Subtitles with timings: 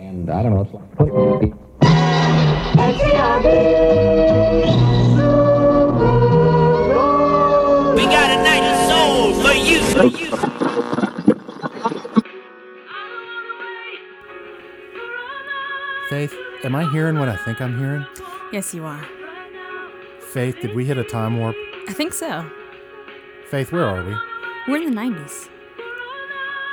[0.00, 1.12] And I don't know, it's like putting
[7.94, 10.30] We got a night of soul for you, for you.
[16.08, 18.06] Faith, am I hearing what I think I'm hearing?
[18.52, 19.06] Yes, you are.
[20.32, 21.56] Faith, did we hit a time warp?
[21.88, 22.50] I think so.
[23.50, 24.16] Faith, where are we?
[24.66, 25.50] We're in the 90s.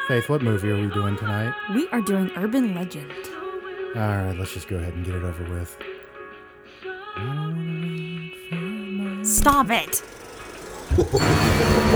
[0.08, 1.54] Faith, what movie are we doing tonight?
[1.76, 3.12] We are doing Urban Legend.
[3.94, 5.78] All right, let's just go ahead and get it over with.
[9.28, 10.02] Stop it!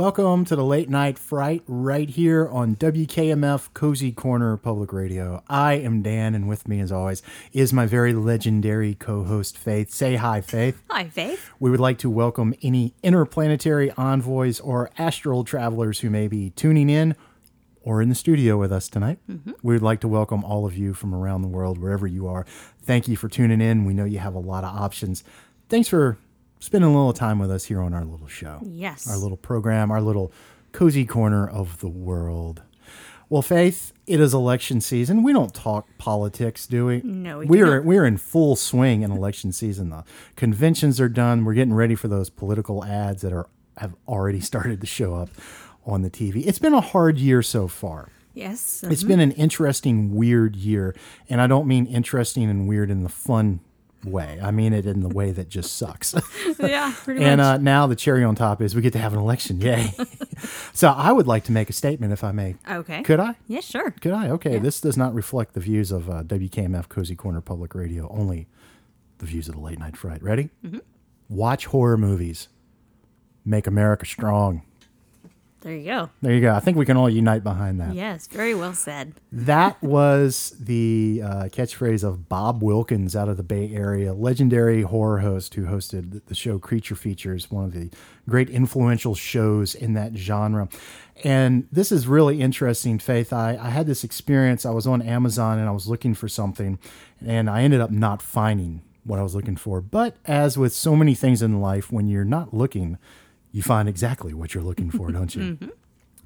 [0.00, 5.42] Welcome to the Late Night Fright right here on WKMF Cozy Corner Public Radio.
[5.46, 7.20] I am Dan, and with me, as always,
[7.52, 9.92] is my very legendary co host, Faith.
[9.92, 10.82] Say hi, Faith.
[10.88, 11.50] Hi, Faith.
[11.60, 16.88] We would like to welcome any interplanetary envoys or astral travelers who may be tuning
[16.88, 17.14] in
[17.82, 19.18] or in the studio with us tonight.
[19.28, 19.50] Mm-hmm.
[19.62, 22.46] We would like to welcome all of you from around the world, wherever you are.
[22.82, 23.84] Thank you for tuning in.
[23.84, 25.24] We know you have a lot of options.
[25.68, 26.16] Thanks for
[26.60, 29.10] spending a little time with us here on our little show Yes.
[29.10, 30.32] our little program, our little
[30.72, 32.62] cozy corner of the world.
[33.28, 35.22] Well, Faith, it is election season.
[35.22, 37.00] We don't talk politics, do we?
[37.02, 37.84] No, we we're not.
[37.84, 39.90] we're in full swing in election season.
[39.90, 41.44] The conventions are done.
[41.44, 45.30] We're getting ready for those political ads that are have already started to show up
[45.86, 46.44] on the TV.
[46.44, 48.08] It's been a hard year so far.
[48.34, 48.84] Yes.
[48.88, 49.08] It's mm-hmm.
[49.08, 50.94] been an interesting, weird year,
[51.28, 53.60] and I don't mean interesting and weird in the fun
[54.04, 54.38] way.
[54.42, 56.14] I mean it in the way that just sucks.
[56.58, 57.46] yeah, pretty And much.
[57.46, 59.60] uh, now the cherry on top is we get to have an election.
[59.60, 59.92] Yay.
[60.72, 62.56] so I would like to make a statement if I may.
[62.70, 63.02] okay.
[63.02, 63.36] Could I?
[63.46, 63.90] Yeah, sure.
[63.90, 64.30] Could I?
[64.30, 64.54] Okay.
[64.54, 64.58] Yeah.
[64.60, 68.46] This does not reflect the views of uh, WKMF Cozy Corner Public Radio, only
[69.18, 70.22] the views of the late night fright.
[70.22, 70.50] Ready?
[70.64, 70.78] Mm-hmm.
[71.28, 72.48] Watch horror movies.
[73.44, 74.62] Make America strong.
[75.62, 76.10] There you go.
[76.22, 76.54] There you go.
[76.54, 77.94] I think we can all unite behind that.
[77.94, 79.12] Yes, very well said.
[79.30, 85.18] That was the uh, catchphrase of Bob Wilkins out of the Bay Area, legendary horror
[85.18, 87.90] host who hosted the show Creature Features, one of the
[88.26, 90.68] great influential shows in that genre.
[91.24, 93.30] And this is really interesting, Faith.
[93.30, 94.64] I, I had this experience.
[94.64, 96.78] I was on Amazon and I was looking for something,
[97.24, 99.82] and I ended up not finding what I was looking for.
[99.82, 102.96] But as with so many things in life, when you're not looking,
[103.52, 105.58] you find exactly what you're looking for, don't you?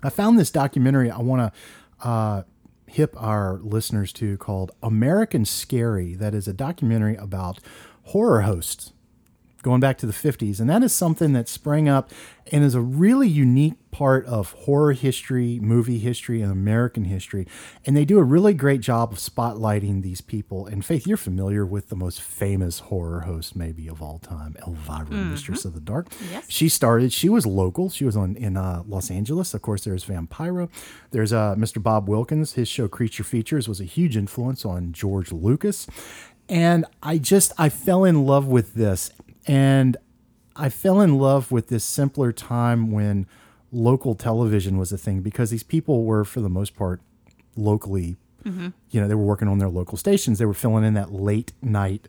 [0.02, 1.52] I found this documentary I want
[2.00, 2.42] to uh,
[2.86, 6.14] hip our listeners to called American Scary.
[6.14, 7.58] That is a documentary about
[8.04, 8.92] horror hosts
[9.64, 10.60] going back to the 50s.
[10.60, 12.10] And that is something that sprang up
[12.52, 17.46] and is a really unique part of horror history, movie history, and American history.
[17.86, 20.66] And they do a really great job of spotlighting these people.
[20.66, 25.10] And Faith, you're familiar with the most famous horror host, maybe of all time, Elvira,
[25.10, 26.08] Mistress of the Dark.
[26.30, 26.44] Yes.
[26.48, 27.88] She started, she was local.
[27.88, 29.54] She was on in uh, Los Angeles.
[29.54, 30.68] Of course, there's Vampira.
[31.12, 31.82] There's uh, Mr.
[31.82, 32.52] Bob Wilkins.
[32.52, 35.86] His show Creature Features was a huge influence on George Lucas.
[36.48, 39.10] And I just, I fell in love with this.
[39.46, 39.96] And
[40.56, 43.26] I fell in love with this simpler time when
[43.72, 47.00] local television was a thing because these people were, for the most part,
[47.56, 48.16] locally.
[48.90, 50.38] You know, they were working on their local stations.
[50.38, 52.08] They were filling in that late night,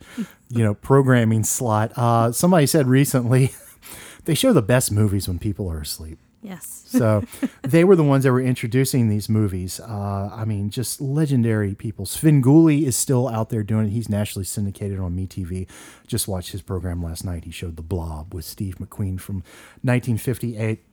[0.50, 1.94] you know, programming slot.
[1.96, 3.54] Uh, somebody said recently,
[4.26, 6.20] they show the best movies when people are asleep.
[6.46, 6.84] Yes.
[6.88, 7.24] So
[7.64, 9.80] they were the ones that were introducing these movies.
[9.80, 12.06] Uh, I mean, just legendary people.
[12.06, 13.90] Svengoolie is still out there doing it.
[13.90, 15.68] He's nationally syndicated on MeTV.
[16.06, 17.46] Just watched his program last night.
[17.46, 19.38] He showed The Blob with Steve McQueen from
[19.82, 20.84] 1958.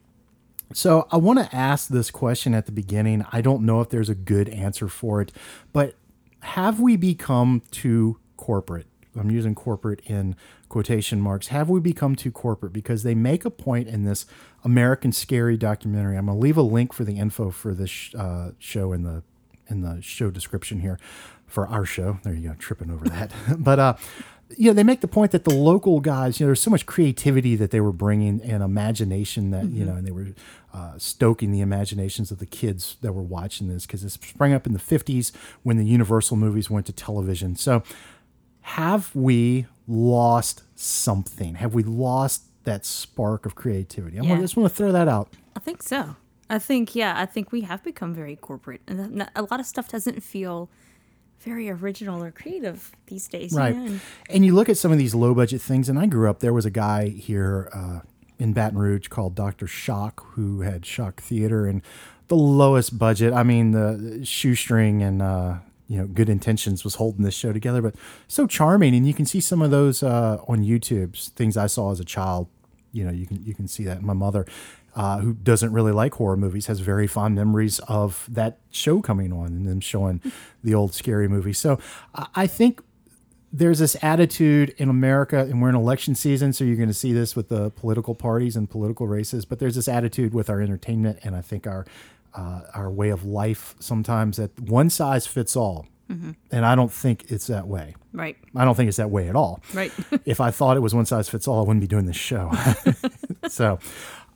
[0.72, 3.26] So I want to ask this question at the beginning.
[3.30, 5.32] I don't know if there's a good answer for it,
[5.72, 5.96] but
[6.40, 8.86] have we become too corporate?
[9.18, 10.36] I'm using corporate in
[10.68, 11.48] quotation marks.
[11.48, 12.72] Have we become too corporate?
[12.72, 14.26] Because they make a point in this
[14.64, 16.16] American Scary documentary.
[16.16, 19.02] I'm going to leave a link for the info for this sh- uh, show in
[19.02, 19.22] the
[19.68, 20.98] in the show description here
[21.46, 22.18] for our show.
[22.22, 23.32] There you go, tripping over that.
[23.58, 23.94] but uh,
[24.56, 26.86] you know, they make the point that the local guys, you know, there's so much
[26.86, 30.28] creativity that they were bringing and imagination that you know, and they were
[30.74, 34.66] uh, stoking the imaginations of the kids that were watching this because this sprang up
[34.66, 35.32] in the 50s
[35.62, 37.56] when the Universal movies went to television.
[37.56, 37.82] So,
[38.62, 41.56] have we lost something?
[41.56, 44.18] Have we lost that spark of creativity?
[44.18, 44.38] I Yeah.
[44.40, 45.28] just want to throw that out.
[45.56, 46.16] I think so.
[46.48, 49.88] I think yeah, I think we have become very corporate, and a lot of stuff
[49.88, 50.68] doesn't feel
[51.40, 53.52] very original or creative these days.
[53.52, 53.74] Right.
[53.74, 53.80] Yeah.
[53.82, 54.00] And
[54.30, 56.52] And you look at some of these low budget things, and I grew up, there
[56.52, 58.00] was a guy here uh,
[58.38, 59.66] in Baton Rouge called Dr.
[59.66, 61.82] Shock who had Shock Theater and
[62.28, 63.32] the lowest budget.
[63.32, 65.56] I mean, the shoestring and, uh,
[65.92, 67.94] you know, good intentions was holding this show together, but
[68.26, 68.94] so charming.
[68.94, 72.04] And you can see some of those uh, on YouTube, things I saw as a
[72.04, 72.48] child.
[72.92, 74.00] You know, you can you can see that.
[74.00, 74.46] My mother,
[74.96, 79.34] uh, who doesn't really like horror movies, has very fond memories of that show coming
[79.34, 80.22] on and them showing
[80.64, 81.78] the old scary movie So
[82.14, 82.80] I I think
[83.52, 87.12] there's this attitude in America, and we're in election season, so you're going to see
[87.12, 89.44] this with the political parties and political races.
[89.44, 91.84] But there's this attitude with our entertainment, and I think our
[92.34, 95.86] uh, our way of life sometimes that one size fits all,
[96.50, 97.94] and I don't think it's that way.
[98.12, 98.36] right.
[98.54, 99.62] I don't think it's that way at all.
[99.72, 99.90] Right.
[100.26, 102.52] if I thought it was one size fits all, I wouldn't be doing this show.
[103.48, 103.78] so,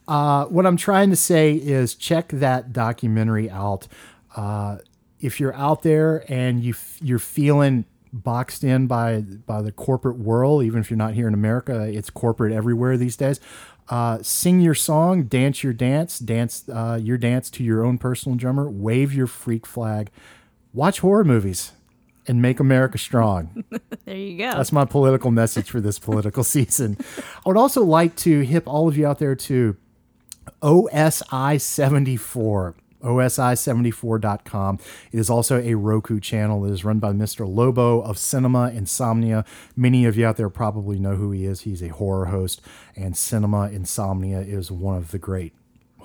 [0.08, 3.88] uh, what I'm trying to say is check that documentary out.
[4.34, 4.78] Uh,
[5.20, 10.16] if you're out there and you f- you're feeling boxed in by by the corporate
[10.18, 13.38] world, even if you're not here in America, it's corporate everywhere these days.
[13.88, 18.36] Uh, sing your song, dance your dance, dance uh, your dance to your own personal
[18.36, 20.10] drummer, wave your freak flag,
[20.72, 21.72] watch horror movies,
[22.26, 23.64] and make America strong.
[24.04, 24.52] There you go.
[24.52, 26.96] That's my political message for this political season.
[27.18, 29.76] I would also like to hip all of you out there to
[30.62, 32.76] OSI 74.
[33.02, 34.78] OSI74.com.
[35.12, 37.46] It is also a Roku channel that is run by Mr.
[37.46, 39.44] Lobo of Cinema Insomnia.
[39.74, 41.62] Many of you out there probably know who he is.
[41.62, 42.60] He's a horror host,
[42.94, 45.52] and Cinema Insomnia is one of the great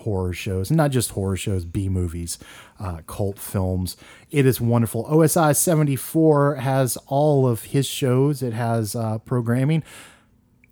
[0.01, 2.37] horror shows, and not just horror shows, B movies,
[2.79, 3.97] uh, cult films.
[4.29, 5.05] It is wonderful.
[5.05, 9.83] OSI 74 has all of his shows, it has uh, programming.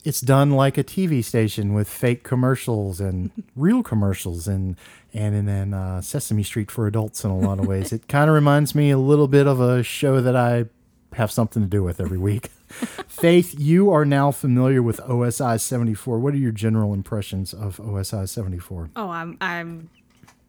[0.03, 4.77] It's done like a TV station with fake commercials and real commercials and
[5.13, 7.91] and and then uh, Sesame Street for adults in a lot of ways.
[7.91, 10.65] It kind of reminds me a little bit of a show that I
[11.13, 12.47] have something to do with every week.
[13.07, 16.19] Faith, you are now familiar with OSI 74.
[16.19, 18.91] What are your general impressions of OSI 74?
[18.95, 19.89] oh, I'm I'm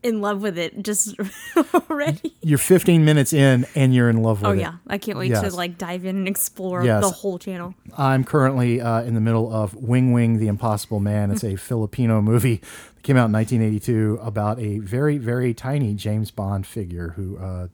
[0.02, 1.14] in love with it just
[1.74, 2.34] already.
[2.42, 4.52] You're 15 minutes in and you're in love with it.
[4.52, 4.60] Oh it.
[4.60, 5.42] yeah, I can't wait Yes.
[5.50, 7.02] to like dive in and explore Yes.
[7.02, 7.74] the whole channel.
[7.98, 11.30] I'm currently uh, in the middle of Weng Weng the Impossible Man.
[11.30, 12.56] It's a Filipino movie
[12.94, 17.68] that came out in 1982 about a very, very tiny James Bond figure who uh,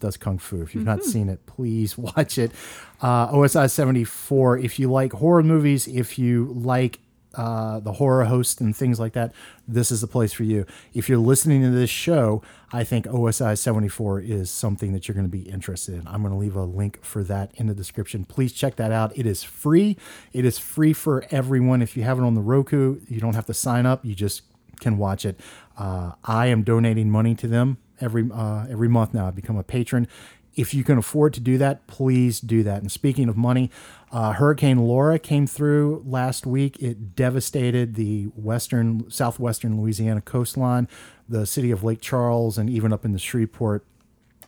[0.00, 0.60] does kung fu.
[0.60, 2.52] If you've not seen it, please watch it.
[3.00, 4.58] Uh, OSI 74.
[4.58, 6.98] If you like horror movies, if you like
[7.36, 9.32] uh, the horror host and things like that,
[9.68, 10.66] this is the place for you.
[10.94, 12.42] If you're listening to this show,
[12.72, 16.06] I think OSI 74 is something that you're going to be interested in.
[16.06, 18.24] I'm going to leave a link for that in the description.
[18.24, 19.16] Please check that out.
[19.16, 19.96] It is free.
[20.32, 21.82] It is free for everyone.
[21.82, 24.04] If you have it on the Roku, you don't have to sign up.
[24.04, 24.42] You just
[24.80, 25.38] can watch it.
[25.78, 29.26] Uh, I am donating money to them every uh, every month now.
[29.26, 30.08] I've become a patron.
[30.54, 32.80] If you can afford to do that, please do that.
[32.80, 33.70] And speaking of money,
[34.16, 36.78] uh, Hurricane Laura came through last week.
[36.80, 40.88] It devastated the western, southwestern Louisiana coastline,
[41.28, 43.84] the city of Lake Charles, and even up in the Shreveport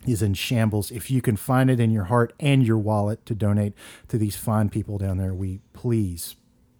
[0.06, 0.90] is in shambles.
[0.90, 3.74] If you can find it in your heart and your wallet to donate
[4.08, 6.36] to these fine people down there, we please,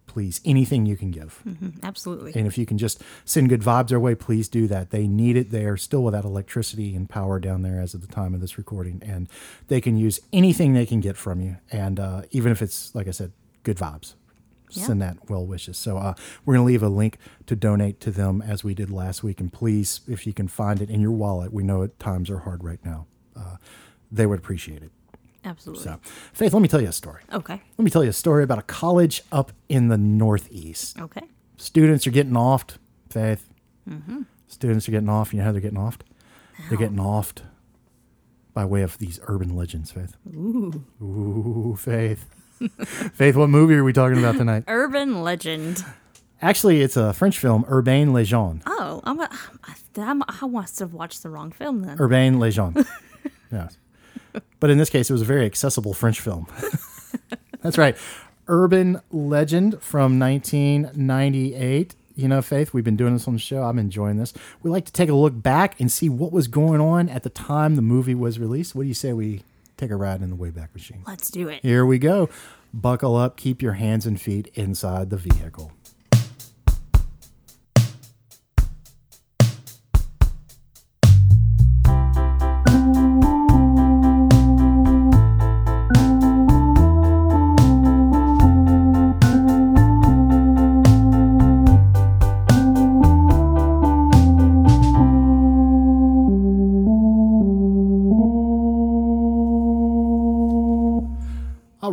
[0.09, 1.41] please, anything you can give.
[1.83, 2.33] Absolutely.
[2.35, 4.89] And if you can just send good vibes their way, please do that.
[4.89, 5.51] They need it.
[5.51, 8.57] They are still without electricity and power down there as of the time of this
[8.57, 9.29] recording, and
[9.69, 11.55] they can use anything they can get from you.
[11.71, 13.31] And uh, even if it's, like I said,
[13.63, 14.15] good vibes,
[14.71, 14.83] Yeah.
[14.85, 15.77] send that well wishes.
[15.77, 16.13] So uh,
[16.45, 19.39] we're going to leave a link to donate to them as we did last week.
[19.39, 22.63] And please, if you can find it in your wallet, we know times are hard
[22.63, 23.05] right now.
[23.35, 23.55] Uh,
[24.11, 24.91] they would appreciate it.
[25.45, 25.83] Absolutely.
[25.83, 25.99] So,
[26.33, 27.21] Faith, let me tell you a story.
[27.31, 27.61] Okay.
[27.77, 31.21] Let me tell you a story about a college up in the Northeast Okay.
[31.57, 32.77] students are getting offed,
[33.09, 33.49] Faith.
[33.89, 34.23] Mm-hmm.
[34.47, 35.33] Students are getting off.
[35.33, 36.01] You know how they're getting offed?
[36.67, 37.43] They're getting offed
[38.53, 40.17] by way of these urban legends, Faith.
[40.27, 40.83] Ooh.
[41.01, 42.25] Ooh, Faith.
[43.13, 44.65] Faith, what movie are we talking about tonight?
[44.67, 45.85] Urban legend.
[46.41, 48.63] Actually, it's a French film, Urbain Legend.
[48.65, 49.29] Oh, I'm, a,
[49.97, 51.97] I'm, I must have watched the wrong film then.
[51.99, 52.85] Urbain Legend.
[53.51, 53.77] yes.
[54.59, 56.47] But in this case, it was a very accessible French film.
[57.61, 57.95] That's right.
[58.47, 61.95] Urban Legend from 1998.
[62.15, 63.63] You know, Faith, we've been doing this on the show.
[63.63, 64.33] I'm enjoying this.
[64.61, 67.29] We like to take a look back and see what was going on at the
[67.29, 68.75] time the movie was released.
[68.75, 69.43] What do you say we
[69.77, 71.03] take a ride in the Wayback Machine?
[71.07, 71.61] Let's do it.
[71.61, 72.27] Here we go.
[72.73, 75.71] Buckle up, keep your hands and feet inside the vehicle.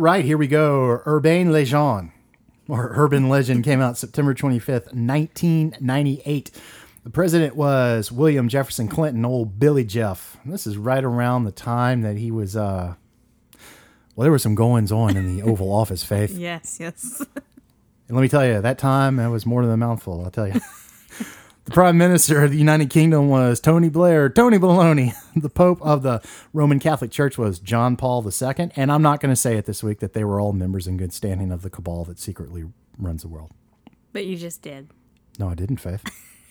[0.07, 1.01] Right, here we go.
[1.05, 2.11] Urbain Legend,
[2.69, 6.51] or Urban Legend, came out September 25th, 1998.
[7.03, 10.37] The president was William Jefferson Clinton, old Billy Jeff.
[10.45, 12.95] And this is right around the time that he was, uh,
[14.15, 16.31] well, there were some goings on in the Oval Office, Faith.
[16.31, 17.21] Yes, yes.
[18.07, 20.23] And let me tell you, that time that was more than a mouthful.
[20.23, 20.61] I'll tell you.
[21.67, 25.13] the Prime Minister of the United Kingdom was Tony Blair, Tony Baloney.
[25.37, 26.19] The Pope of the
[26.51, 28.71] Roman Catholic Church was John Paul II.
[28.75, 30.97] And I'm not going to say it this week that they were all members in
[30.97, 32.63] good standing of the cabal that secretly
[32.97, 33.51] runs the world.
[34.13, 34.89] But you just did.
[35.37, 36.03] No, I didn't, Faith.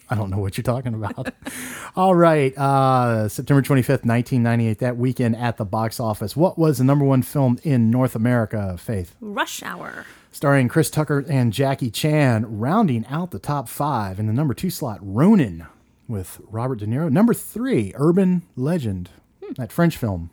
[0.09, 1.35] I don't know what you're talking about.
[1.97, 2.57] All right.
[2.57, 6.37] Uh, September 25th, 1998, that weekend at the box office.
[6.37, 9.17] What was the number one film in North America, Faith?
[9.21, 10.07] Rush Hour.
[10.37, 14.69] Starring Chris Tucker and Jackie Chan, rounding out the top five in the number two
[14.69, 15.67] slot, Ronin
[16.07, 17.11] with Robert De Niro.
[17.11, 19.09] Number three, Urban Legend,
[19.57, 20.29] that French film.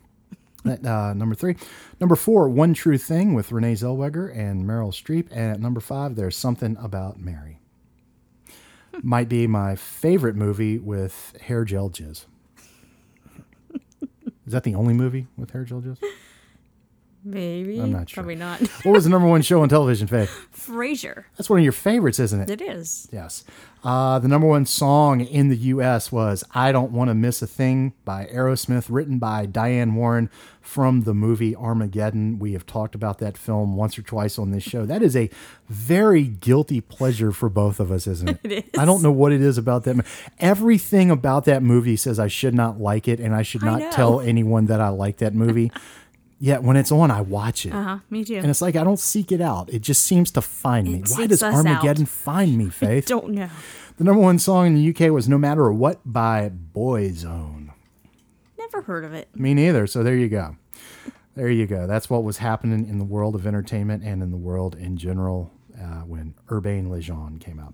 [0.66, 1.56] At uh, number three,
[2.02, 6.16] number four, One True Thing with Renee Zellweger and Meryl Streep, and at number five,
[6.16, 7.60] There's Something About Mary.
[9.02, 12.26] Might be my favorite movie with hair gel jizz.
[14.46, 15.96] Is that the only movie with hair gel jizz?
[17.24, 17.80] Maybe.
[17.80, 18.22] I'm not sure.
[18.22, 18.60] Probably not.
[18.84, 20.30] What was the number one show on television, Faith?
[20.54, 21.24] Frasier.
[21.36, 22.50] That's one of your favorites, isn't it?
[22.50, 23.08] It is.
[23.10, 23.44] Yes.
[23.82, 26.10] Uh, the number one song in the U.S.
[26.12, 31.02] was I Don't Want to Miss a Thing by Aerosmith, written by Diane Warren from
[31.02, 32.38] the movie Armageddon.
[32.38, 34.84] We have talked about that film once or twice on this show.
[34.86, 35.28] That is a
[35.68, 38.40] very guilty pleasure for both of us, isn't it?
[38.44, 38.78] It is.
[38.78, 40.04] I don't know what it is about that.
[40.38, 43.90] Everything about that movie says I should not like it and I should not know.
[43.90, 45.70] tell anyone that I like that movie.
[46.44, 47.72] Yet when it's on, I watch it.
[47.72, 47.98] Uh huh.
[48.10, 48.36] Me too.
[48.36, 49.72] And it's like I don't seek it out.
[49.72, 50.98] It just seems to find me.
[50.98, 51.54] It Why does us out.
[51.54, 53.06] Armageddon find me, Faith?
[53.06, 53.48] Don't know.
[53.96, 57.70] The number one song in the UK was No Matter What by Boyzone.
[58.58, 59.34] Never heard of it.
[59.34, 59.86] Me neither.
[59.86, 60.56] So there you go.
[61.34, 61.86] There you go.
[61.86, 65.50] That's what was happening in the world of entertainment and in the world in general
[65.80, 67.72] uh, when Urbain Legend came out.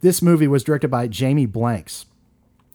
[0.00, 2.06] This movie was directed by Jamie Blanks.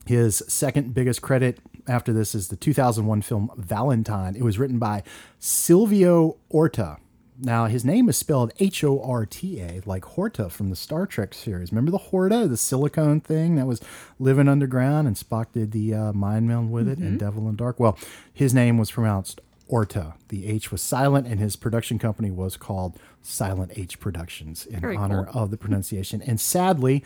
[0.05, 4.35] His second biggest credit after this is the 2001 film Valentine.
[4.35, 5.03] It was written by
[5.39, 6.97] Silvio Horta.
[7.43, 11.07] Now, his name is spelled H O R T A, like Horta from the Star
[11.07, 11.71] Trek series.
[11.71, 13.81] Remember the Horta, the silicone thing that was
[14.19, 17.79] living underground, and Spock did the uh, mind meld with it in Devil in Dark?
[17.79, 17.97] Well,
[18.31, 20.13] his name was pronounced Orta.
[20.27, 24.95] The H was silent, and his production company was called Silent H Productions in Very
[24.95, 25.41] honor cool.
[25.43, 26.21] of the pronunciation.
[26.21, 27.03] And sadly,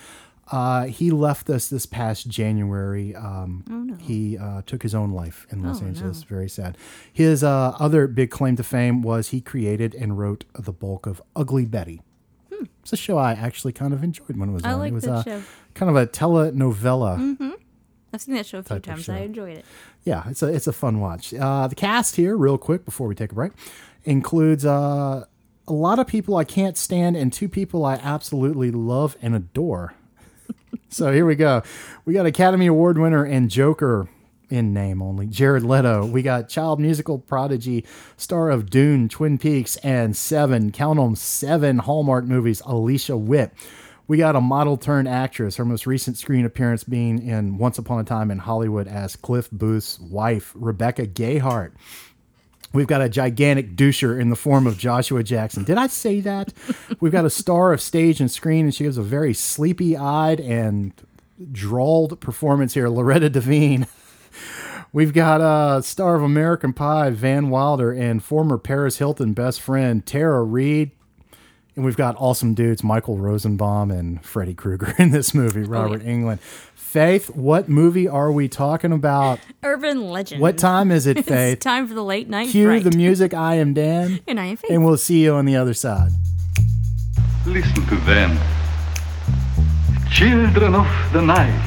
[0.52, 3.16] uh, he left us this past January.
[3.16, 6.24] Um, He uh, took his own life in Los Oh, Angeles.
[6.24, 6.78] Very sad.
[7.12, 11.22] His uh, other big claim to fame was he created and wrote the bulk of
[11.36, 12.02] Ugly Betty.
[12.82, 14.68] It's a show I actually kind of enjoyed when it was Hmm.
[14.70, 14.80] I on.
[14.80, 15.42] like it was that uh, show.
[15.74, 17.54] kind of a telenovela.
[18.14, 19.04] I've seen that show a few times.
[19.06, 19.14] show.
[19.14, 19.66] I enjoyed it.
[20.04, 21.34] Yeah, it's a it's a fun watch.
[21.34, 23.52] Uh, the cast here, real quick before we take a break,
[24.04, 25.26] includes uh,
[25.68, 29.96] a lot of people I can't stand and two people I absolutely love and adore.
[30.90, 31.64] so here we go.
[32.06, 34.08] We got Academy Award winner and Joker
[34.50, 36.06] in name only, Jared Leto.
[36.06, 37.86] We got child musical prodigy,
[38.18, 40.72] star of Dune, Twin Peaks, and Seven.
[40.72, 42.62] count Count 'em, seven Hallmark movies.
[42.66, 43.52] Alicia Witt.
[44.08, 48.00] We got a model turned actress, her most recent screen appearance being in Once Upon
[48.00, 51.72] a Time in Hollywood as Cliff Booth's wife, Rebecca Gayheart.
[52.76, 55.64] We've got a gigantic doucher in the form of Joshua Jackson.
[55.64, 56.54] Did I say that?
[57.00, 60.42] We've got a star of stage and screen, and she gives a very sleepy eyed
[60.42, 60.92] and
[61.54, 63.88] drawled performance here, Loretta Devine.
[64.94, 70.06] We've got a star of American Pie, Van Wilder, and former Paris Hilton best friend,
[70.06, 70.92] Tara Reid.
[71.76, 76.02] And we've got awesome dudes, Michael Rosenbaum and Freddy Krueger in this movie, oh, Robert
[76.04, 76.40] Englund.
[76.96, 79.42] Faith, what movie are we talking about?
[79.64, 80.40] Urban Legend.
[80.42, 81.56] What time is it, Faith?
[81.58, 82.86] It's time for the late night Cue fright.
[82.86, 83.34] the music.
[83.34, 84.22] I am Dan.
[84.30, 84.72] And I am Faith.
[84.72, 86.12] And we'll see you on the other side.
[87.46, 88.40] Listen to them.
[90.10, 91.60] Children of the night.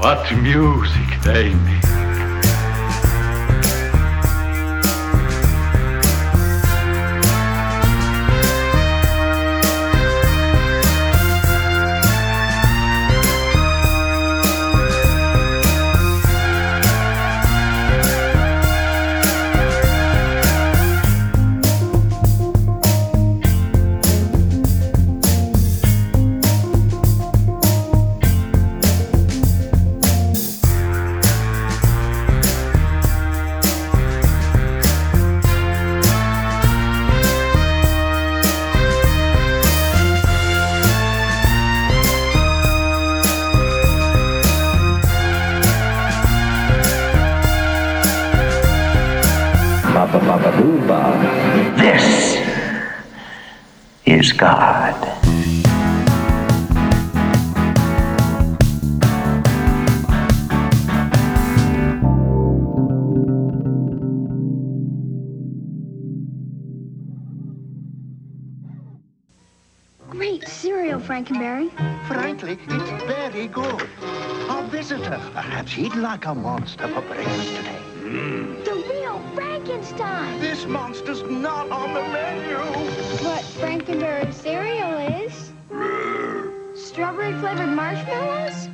[0.00, 2.01] What music they make.
[54.42, 54.96] God.
[70.10, 71.70] Great cereal, Frankenberry.
[72.08, 73.88] Frankly, it's very good.
[74.50, 77.91] Our visitor, perhaps he'd like a monster for breakfast today.
[78.02, 80.40] The real Frankenstein.
[80.40, 82.56] This monster's not on the menu.
[83.22, 85.52] But Frankenberry cereal is.
[86.74, 88.68] Strawberry flavored marshmallows?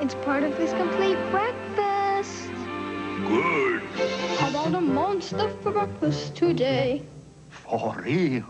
[0.00, 2.50] It's part of his complete breakfast.
[3.28, 3.82] Good.
[4.38, 7.02] How about a monster for breakfast today?
[7.50, 8.44] For real.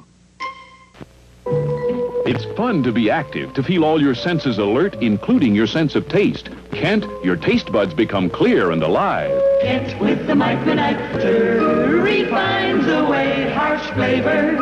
[2.30, 6.08] It's fun to be active, to feel all your senses alert, including your sense of
[6.08, 6.48] taste.
[6.70, 9.32] Kent, your taste buds become clear and alive.
[9.62, 14.52] Kent with the micronectar refines away harsh flavor,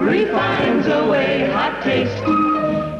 [0.00, 2.16] refines away hot taste.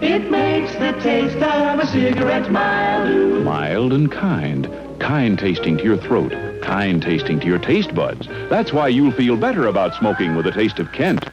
[0.05, 3.45] It makes the taste of a cigarette mild.
[3.45, 4.69] Mild and kind.
[5.01, 6.35] Kind tasting to your throat.
[6.61, 8.27] Kind tasting to your taste buds.
[8.51, 11.25] That's why you'll feel better about smoking with a taste of Kent.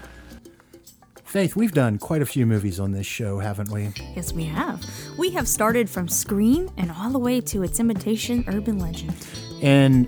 [1.36, 3.90] Faith, we've done quite a few movies on this show, haven't we?
[4.16, 4.82] Yes, we have.
[5.18, 9.14] We have started from Scream and all the way to its imitation Urban Legend.
[9.62, 10.08] And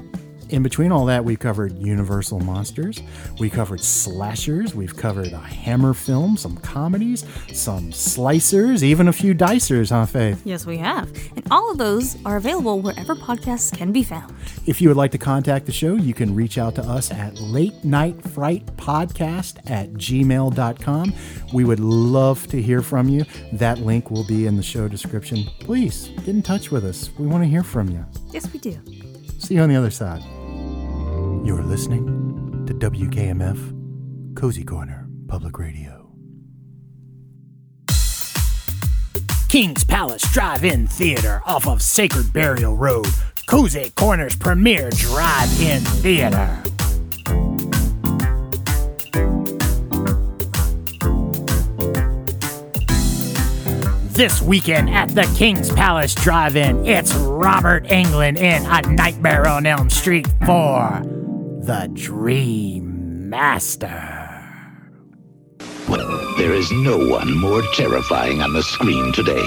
[0.50, 3.02] in between all that, we've covered Universal Monsters,
[3.40, 9.34] we covered slashers, we've covered a Hammer film, some comedies, some slicers, even a few
[9.34, 10.42] dicers, huh, Faith?
[10.46, 11.10] Yes, we have.
[11.36, 14.34] And all of those are available wherever podcasts can be found.
[14.66, 17.40] If you would like to contact the show, you can reach out to us at
[17.40, 21.14] late night fright podcast at gmail.com.
[21.54, 23.26] We would love to hear from you.
[23.54, 25.46] That link will be in the show description.
[25.60, 27.10] Please get in touch with us.
[27.18, 28.06] We want to hear from you.
[28.32, 28.80] Yes, we do.
[29.40, 30.22] See you on the other side.
[31.44, 36.12] You're listening to WKMF Cozy Corner Public Radio.
[39.48, 43.08] King's Palace Drive In Theater off of Sacred Burial Road.
[43.48, 46.62] Cozy Corner's premier drive in theater.
[54.10, 59.66] This weekend at the King's Palace Drive In, it's Robert Englund in A Nightmare on
[59.66, 61.04] Elm Street for
[61.68, 63.92] The Dream Master.
[65.90, 69.46] Well, there is no one more terrifying on the screen today.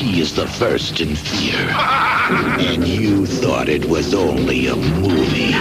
[0.00, 1.60] He is the first in fear.
[1.60, 5.52] And you thought it was only a movie.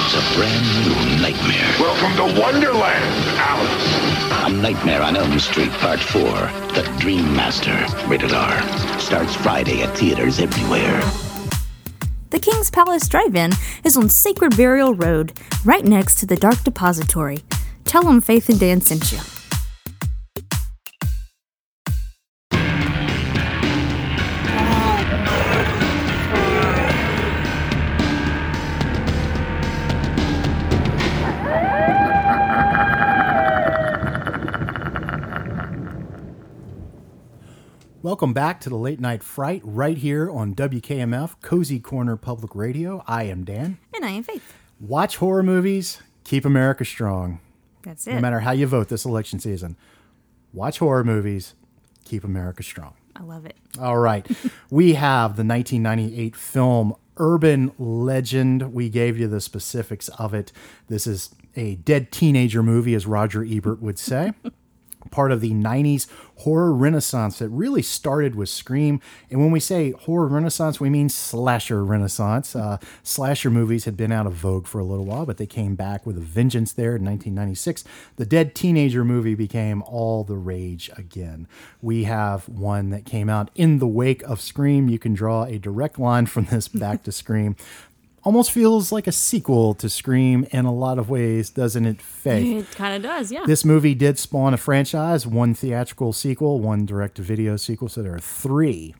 [0.00, 1.76] It's a brand new nightmare.
[1.78, 3.99] Welcome to Wonderland, Alice.
[4.42, 7.76] A Nightmare on Elm Street Part 4, The Dream Master,
[8.08, 8.98] rated R.
[8.98, 10.98] Starts Friday at theaters everywhere.
[12.30, 13.52] The King's Palace Drive In
[13.84, 17.40] is on Sacred Burial Road, right next to the Dark Depository.
[17.84, 19.18] Tell them Faith and Dan sent you.
[38.20, 43.02] Welcome back to the Late Night Fright right here on WKMF Cozy Corner Public Radio.
[43.06, 43.78] I am Dan.
[43.94, 44.52] And I am Faith.
[44.78, 47.40] Watch horror movies, keep America strong.
[47.82, 48.12] That's it.
[48.16, 49.74] No matter how you vote this election season,
[50.52, 51.54] watch horror movies,
[52.04, 52.92] keep America strong.
[53.16, 53.56] I love it.
[53.80, 54.26] All right.
[54.70, 58.74] we have the 1998 film Urban Legend.
[58.74, 60.52] We gave you the specifics of it.
[60.88, 64.34] This is a dead teenager movie, as Roger Ebert would say.
[65.10, 66.06] Part of the 90s
[66.40, 69.00] horror renaissance that really started with Scream.
[69.30, 72.56] And when we say horror renaissance, we mean slasher renaissance.
[72.56, 75.74] Uh, slasher movies had been out of vogue for a little while, but they came
[75.74, 77.84] back with a vengeance there in 1996.
[78.16, 81.46] The Dead Teenager movie became all the rage again.
[81.82, 84.88] We have one that came out in the wake of Scream.
[84.88, 87.56] You can draw a direct line from this back to Scream.
[88.22, 92.70] Almost feels like a sequel to Scream in a lot of ways, doesn't it, Faith?
[92.70, 93.44] It kind of does, yeah.
[93.46, 97.88] This movie did spawn a franchise, one theatrical sequel, one direct to video sequel.
[97.88, 98.94] So there are three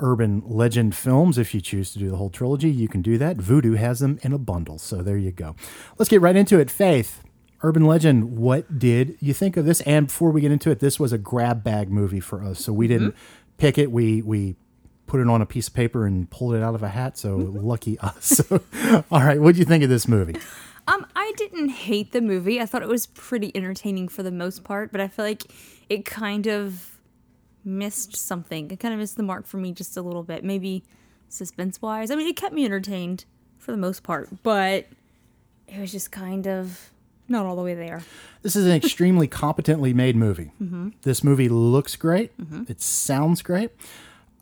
[0.00, 1.38] urban legend films.
[1.38, 3.38] If you choose to do the whole trilogy, you can do that.
[3.38, 4.78] Vudu has them in a bundle.
[4.78, 5.56] So there you go.
[5.96, 6.70] Let's get right into it.
[6.70, 7.22] Faith,
[7.62, 9.80] urban legend, what did you think of this?
[9.82, 12.60] And before we get into it, this was a grab bag movie for us.
[12.64, 13.56] So we didn't mm-hmm.
[13.56, 13.90] pick it.
[13.90, 14.56] We, we,
[15.08, 17.16] Put it on a piece of paper and pulled it out of a hat.
[17.18, 18.40] So lucky us.
[19.10, 20.36] All right, what do you think of this movie?
[20.86, 22.60] Um, I didn't hate the movie.
[22.60, 25.44] I thought it was pretty entertaining for the most part, but I feel like
[25.88, 26.98] it kind of
[27.64, 28.70] missed something.
[28.70, 30.44] It kind of missed the mark for me just a little bit.
[30.44, 30.84] Maybe
[31.28, 32.10] suspense wise.
[32.10, 33.24] I mean, it kept me entertained
[33.58, 34.86] for the most part, but
[35.66, 36.90] it was just kind of
[37.28, 38.02] not all the way there.
[38.42, 40.52] This is an extremely competently made movie.
[40.62, 40.94] Mhm.
[41.02, 42.34] This movie looks great.
[42.38, 42.68] Mhm.
[42.70, 43.70] It sounds great.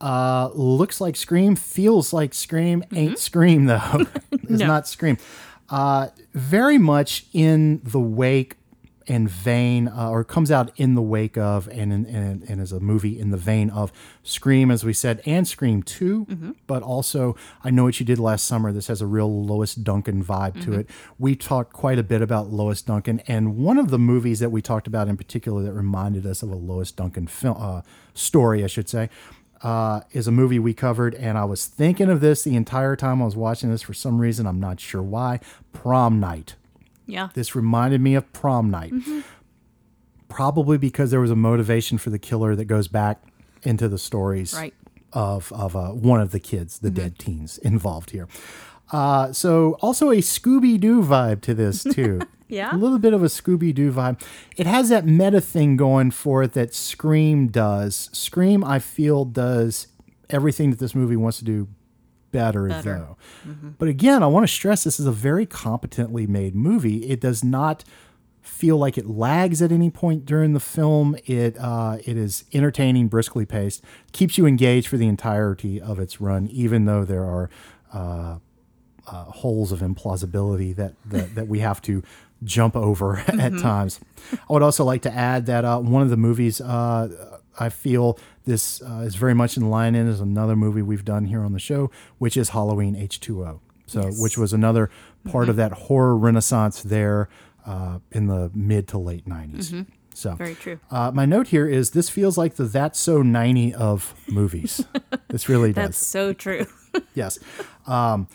[0.01, 4.07] Uh, looks like Scream, feels like Scream, ain't Scream though.
[4.33, 4.67] it's No.
[4.67, 5.17] not Scream.
[5.71, 8.57] Uh, very much in the wake
[9.09, 12.73] and vein, uh, or comes out in the wake of, and in, and, and is
[12.73, 13.93] a movie in the vein of
[14.25, 16.27] Scream, as we said, and Scream 2.
[16.29, 16.55] Mhm.
[16.67, 18.73] But also, I know what you did last summer.
[18.73, 20.79] This has a real Lois Duncan vibe to Mhm.
[20.81, 20.91] it.
[21.21, 24.61] We talked quite a bit about Lois Duncan, and one of the movies that we
[24.61, 27.83] talked about in particular that reminded us of a Lois Duncan film uh,
[28.13, 29.09] story, I should say,
[29.63, 31.15] uh, is a movie we covered.
[31.15, 34.19] And I was thinking of this the entire time I was watching this for some
[34.19, 34.47] reason.
[34.47, 35.41] I'm not sure why.
[35.73, 36.57] Prom Night.
[37.07, 37.29] Yeah.
[37.35, 38.93] This reminded me of Prom Night.
[38.93, 39.23] Mhm.
[40.29, 43.23] Probably because there was a motivation for the killer that goes back
[43.63, 44.75] into the stories Right.
[45.13, 48.27] of of uh, one of the kids, the dead teens involved here.
[48.93, 52.21] Uh, so also a Scooby Doo vibe to this too.
[52.49, 52.75] Yeah.
[52.75, 54.21] a little bit of a Scooby Doo vibe.
[54.57, 58.09] It has that meta thing going for it that Scream does.
[58.13, 59.89] Scream, I feel, does
[60.31, 61.69] everything that this movie wants to do
[62.33, 63.07] better, Better.
[63.45, 63.53] though.
[63.79, 67.09] But again, I want to stress this is a very competently made movie.
[67.09, 67.85] It does not
[68.43, 71.17] feel like it lags at any point during the film.
[71.27, 73.83] It uh, it is entertaining, briskly paced,
[74.13, 77.51] keeps you engaged for the entirety of its run, even though there are
[77.93, 78.39] uh,
[79.07, 82.03] uh, holes of implausibility that, that that we have to
[82.45, 83.63] jump over at Mhm.
[83.63, 84.01] times.
[84.33, 87.09] I would also like to add that uh, one of the movies uh,
[87.59, 91.25] I feel this uh, is very much in line in is another movie we've done
[91.25, 93.61] here on the show, which is Halloween H2O.
[93.87, 94.21] So, Yes.
[94.21, 94.91] which was another
[95.25, 95.59] part of Mhm.
[95.59, 97.29] that horror renaissance there
[97.65, 99.73] uh, in the mid to late 90s.
[99.73, 99.87] Mhm.
[100.15, 100.79] So, Very true.
[100.91, 104.85] Uh, my note here is this feels like the That's So 90 of movies.
[105.29, 106.67] this really does That's so true.
[107.15, 107.39] yes.
[107.87, 108.29] Um,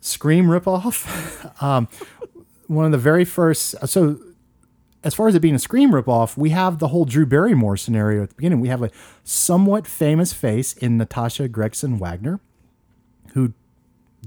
[0.00, 1.62] Scream ripoff.
[1.62, 1.88] um,
[2.66, 3.74] one of the very first.
[3.88, 4.18] So,
[5.04, 8.22] as far as it being a Scream ripoff, we have the whole Drew Barrymore scenario
[8.22, 8.60] at the beginning.
[8.60, 8.90] We have a
[9.24, 12.40] somewhat famous face in Natasha Gregson Wagner,
[13.34, 13.52] who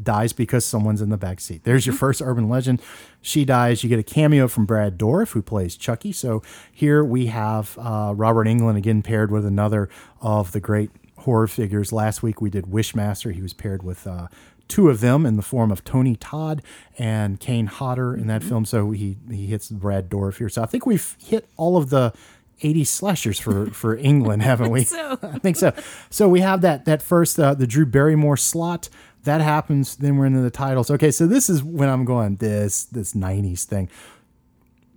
[0.02, 1.64] dies because someone's in the back seat.
[1.64, 2.82] There's your first urban legend.
[3.22, 3.84] She dies.
[3.84, 6.12] You get a cameo from Brad Dourif, who plays Chucky.
[6.12, 9.90] So here we have uh, Robert Englund again paired with another
[10.22, 11.94] of the great horror figures.
[11.94, 13.34] Last week we did Wishmaster.
[13.34, 14.28] He was paired with uh,
[14.68, 16.62] two of them in the form of Tony Todd
[16.98, 18.66] and Kane Hodder in that film.
[18.66, 20.50] So he he hits Brad Dourif here.
[20.50, 22.14] So I think we've hit all of the
[22.62, 24.84] 80 slashers for for Englund, haven't we?
[24.84, 25.20] so.
[25.24, 25.74] I think so.
[26.10, 28.90] So we have that that first uh, the Drew Barrymore slot
[29.26, 29.98] that happens.
[29.98, 30.90] Then we're into the titles.
[30.90, 33.90] Okay, so this is when I'm going this this 90s thing.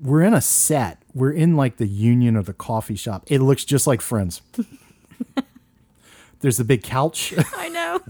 [0.01, 1.03] We're in a set.
[1.13, 3.25] We're in like the Union or the coffee shop.
[3.27, 4.41] It looks just like Friends.
[6.41, 7.35] There's the big couch.
[7.57, 8.01] I know.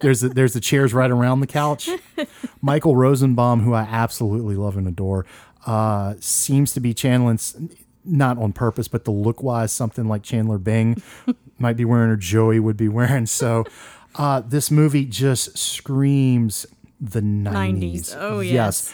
[0.00, 1.88] There's the, there's the chairs right around the couch.
[2.62, 5.26] Michael Rosenbaum, who I absolutely love and adore,
[5.66, 7.38] uh, seems to be channeling,
[8.04, 11.02] not on purpose, but the look wise, something like Chandler Bing
[11.58, 13.26] might be wearing or Joey would be wearing.
[13.26, 13.64] So
[14.16, 16.66] uh, this movie just screams
[17.00, 18.14] the 90s.
[18.14, 18.16] 90s.
[18.18, 18.92] Oh, yes.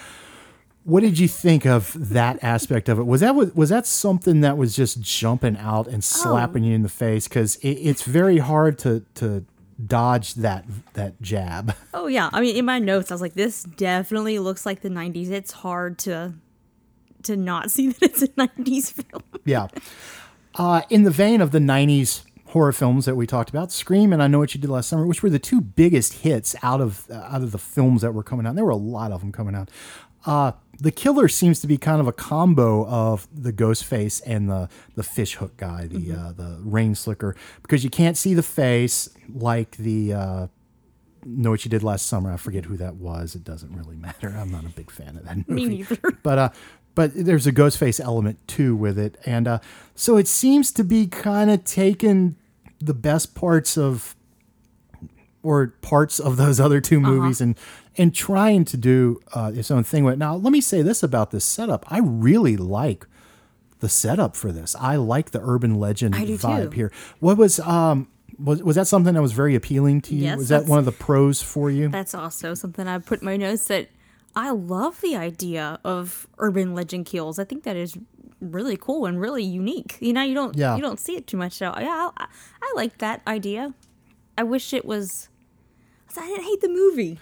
[0.85, 3.07] What did you think of that aspect of it?
[3.07, 6.89] Was that was, that something that was just jumping out and slapping you in the
[6.89, 7.27] face?
[7.27, 9.45] Because it, it's very hard to to
[9.85, 11.75] dodge that that jab.
[11.95, 14.91] Oh yeah, I mean, in my notes, I was like, this definitely looks like the
[14.91, 15.31] '90s.
[15.31, 16.35] It's hard to
[17.25, 19.23] to not see that it's a '90s film.
[19.45, 19.69] yeah.
[20.55, 24.23] Uh, in the vein of the '90s horror films that we talked about, Scream and
[24.23, 27.07] I Know What You Did Last Summer, which were the two biggest hits out of
[27.11, 28.51] uh, out of the films that were coming out.
[28.51, 29.71] And there were a lot of them coming out.
[30.27, 34.51] Uh, the killer seems to be kind of a combo of the ghost face and
[34.51, 38.43] the the fish hook guy, the uh, the rain slicker, because you can't see the
[38.43, 40.47] face like the uh,
[41.25, 42.33] know what you did last summer.
[42.33, 43.35] I forget who that was.
[43.35, 44.35] It doesn't really matter.
[44.37, 45.69] I'm not a big fan of that movie.
[45.69, 45.99] Me neither.
[46.23, 46.49] But uh,
[46.95, 49.59] but there's a ghost face element too with it, and uh,
[49.95, 52.37] so it seems to be kind of taking
[52.81, 54.15] the best parts of
[55.47, 57.57] or parts of those other two movies and
[57.97, 60.19] and trying to do uh, its own thing with it.
[60.19, 61.87] Now, let me say this about this setup.
[61.91, 63.07] I really like
[63.81, 64.75] the setup for this.
[64.79, 66.71] I like the urban legend vibe too.
[66.71, 66.93] here.
[67.21, 70.25] What was um was was that something that was very appealing to you?
[70.25, 71.89] Yes, was that one of the pros for you?
[71.89, 73.89] That's also something I put in my notes that
[74.35, 77.39] I love the idea of urban legend kills.
[77.39, 77.97] I think that is
[78.41, 79.97] really cool and really unique.
[80.01, 80.77] You know, you don't Yeah.
[80.77, 81.55] you don't see it too much.
[81.55, 82.27] So yeah, I,
[82.63, 83.73] I like that idea.
[84.37, 85.29] I wish it was.
[86.19, 87.19] I didn't hate the movie.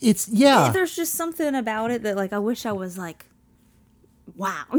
[0.00, 0.70] It's yeah.
[0.72, 3.26] There's just something about it that like I wish I was like,
[4.36, 4.64] wow.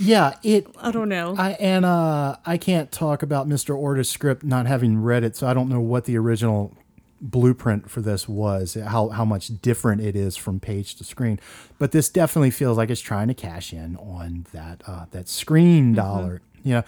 [0.00, 0.66] Yeah, it.
[0.78, 1.34] I don't know.
[1.36, 3.76] I and uh, I can't talk about Mr.
[3.76, 6.74] Horta's script not having read it, so I don't know what the original
[7.20, 11.38] blueprint for this was, how how much different it is from page to screen.
[11.78, 15.92] But this definitely feels like it's trying to cash in on that uh, that screen
[15.92, 16.40] dollar.
[16.64, 16.82] You know,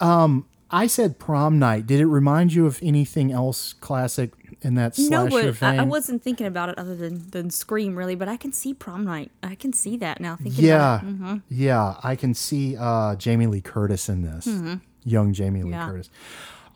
[0.00, 1.86] um, I said prom night.
[1.86, 5.82] Did it remind you of anything else classic in that no, slasher but I, I
[5.84, 8.14] wasn't thinking about it other than, than Scream, really.
[8.16, 9.30] But I can see prom night.
[9.42, 10.36] I can see that now.
[10.36, 11.20] Thinking Yeah, about it.
[11.20, 11.42] Mhm.
[11.48, 14.80] yeah, I can see uh, Jamie Lee Curtis in this, Mhm.
[15.04, 15.86] young Jamie Lee Yeah.
[15.88, 16.10] Curtis.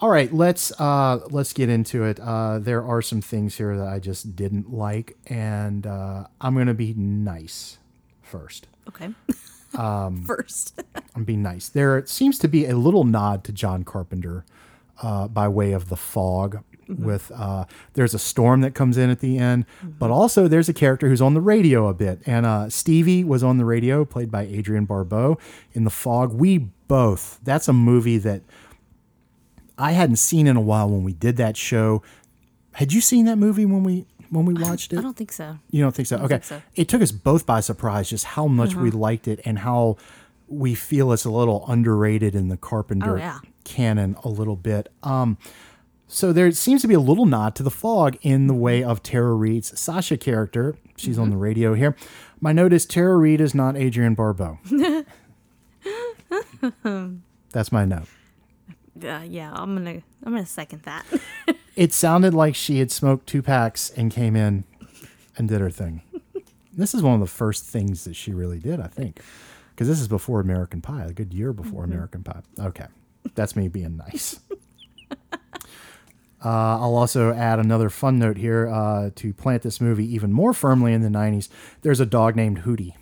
[0.00, 2.18] All right, let's uh, let's get into it.
[2.20, 6.72] Uh, there are some things here that I just didn't like, and uh, I'm gonna
[6.74, 7.79] be nice
[8.22, 8.68] first.
[8.88, 9.11] Okay.
[9.76, 10.83] Um, First.
[11.14, 11.68] I'm being nice.
[11.68, 14.44] There seems to be a little nod to John Carpenter
[15.02, 16.62] uh, by way of the fog.
[16.88, 16.98] Mhm.
[17.04, 20.72] With uh, there's a storm that comes in at the end, but also there's a
[20.74, 24.28] character who's on the radio a bit, and uh, Stevie was on the radio, played
[24.28, 25.38] by Adrienne Barbeau
[25.72, 26.33] in the fog.
[26.33, 27.38] We both.
[27.44, 28.42] That's a movie that
[29.78, 32.02] I hadn't seen in a while when we did that show.
[32.72, 34.99] Had you seen that movie when we when we watched it?
[34.99, 35.59] I don't think so.
[35.71, 36.16] You don't think so?
[36.16, 36.35] Don't okay.
[36.37, 36.62] think so.
[36.77, 38.99] It took us both by surprise just how much we Mhm.
[39.01, 39.97] liked it and how
[40.49, 43.38] we feel it's a little underrated in the Carpenter Oh, yeah.
[43.64, 44.90] canon a little bit.
[45.03, 45.37] Um,
[46.09, 49.03] so there seems to be a little nod to the fog in the way of
[49.03, 50.75] Tara Reid's Sasha character.
[50.97, 51.95] She's on the radio here.
[52.40, 54.59] My note is Tara Reid is not Adrienne Barbeau.
[57.53, 58.07] That's my note.
[59.04, 61.04] Uh, yeah, I'm gonna I'm gonna second that.
[61.76, 64.64] It sounded like she had smoked two packs and came in
[65.38, 66.02] and did her thing.
[66.76, 69.20] This is one of the first things that she really did, I think,
[69.70, 71.92] because this is before American Pie, a good year before Mhm.
[71.92, 72.42] American Pie.
[72.58, 72.86] Okay,
[73.34, 74.40] that's me being nice.
[76.42, 76.48] Uh,
[76.80, 80.94] I'll also add another fun note here uh, to plant this movie even more firmly
[80.94, 81.50] in the 90s.
[81.82, 82.94] There's a dog named Hootie.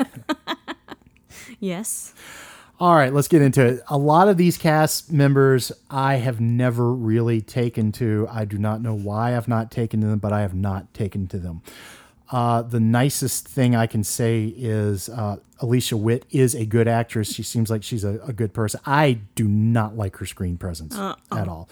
[1.60, 2.12] yes.
[2.78, 3.82] All right, let's get into it.
[3.88, 8.28] A lot of these cast members I have never really taken to.
[8.30, 11.26] I do not know why I've not taken to them, but I have not taken
[11.28, 11.62] to them.
[12.30, 17.32] Uh, the nicest thing I can say is uh, Alicia Witt is a good actress.
[17.32, 18.80] She seems like she's a, a good person.
[18.84, 21.14] I do not like her screen presence Uh-uh.
[21.38, 21.68] at all.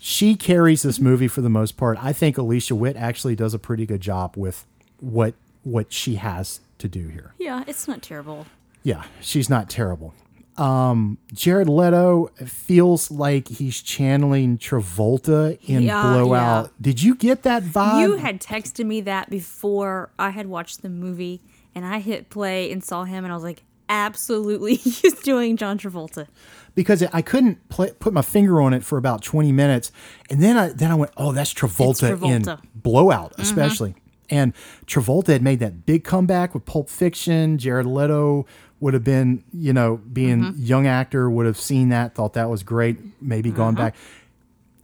[0.00, 1.96] She carries this movie for the most part.
[2.02, 4.66] I think Alicia Witt actually does a pretty good job with
[5.00, 7.34] what what she has to do here.
[7.38, 8.46] Yeah, it's not terrible.
[8.82, 10.12] Yeah, she's not terrible.
[10.58, 16.64] Um, Jared Leto feels like he's channeling Travolta in Yeah, Blowout.
[16.66, 16.70] yeah.
[16.80, 18.02] Did you get that vibe?
[18.02, 21.40] You had texted me that before I had watched the movie,
[21.74, 25.78] and I hit play and saw him, and I was like, absolutely, he's doing John
[25.78, 26.26] Travolta.
[26.74, 29.90] because I couldn't pla put my finger on it for about 20 minutes.
[30.30, 32.60] And then I then I went, "Oh, that's Travolta, in Travolta.
[32.74, 33.42] Blowout, Mhm.
[33.42, 33.94] especially."
[34.30, 34.54] And
[34.86, 37.58] Travolta had made that big comeback with Pulp Fiction.
[37.58, 38.46] Jared Leto
[38.82, 40.54] would have been, you know, being Mhm.
[40.58, 43.84] young actor would have seen that, thought that was great, maybe gone Uh-huh.
[43.86, 43.94] back.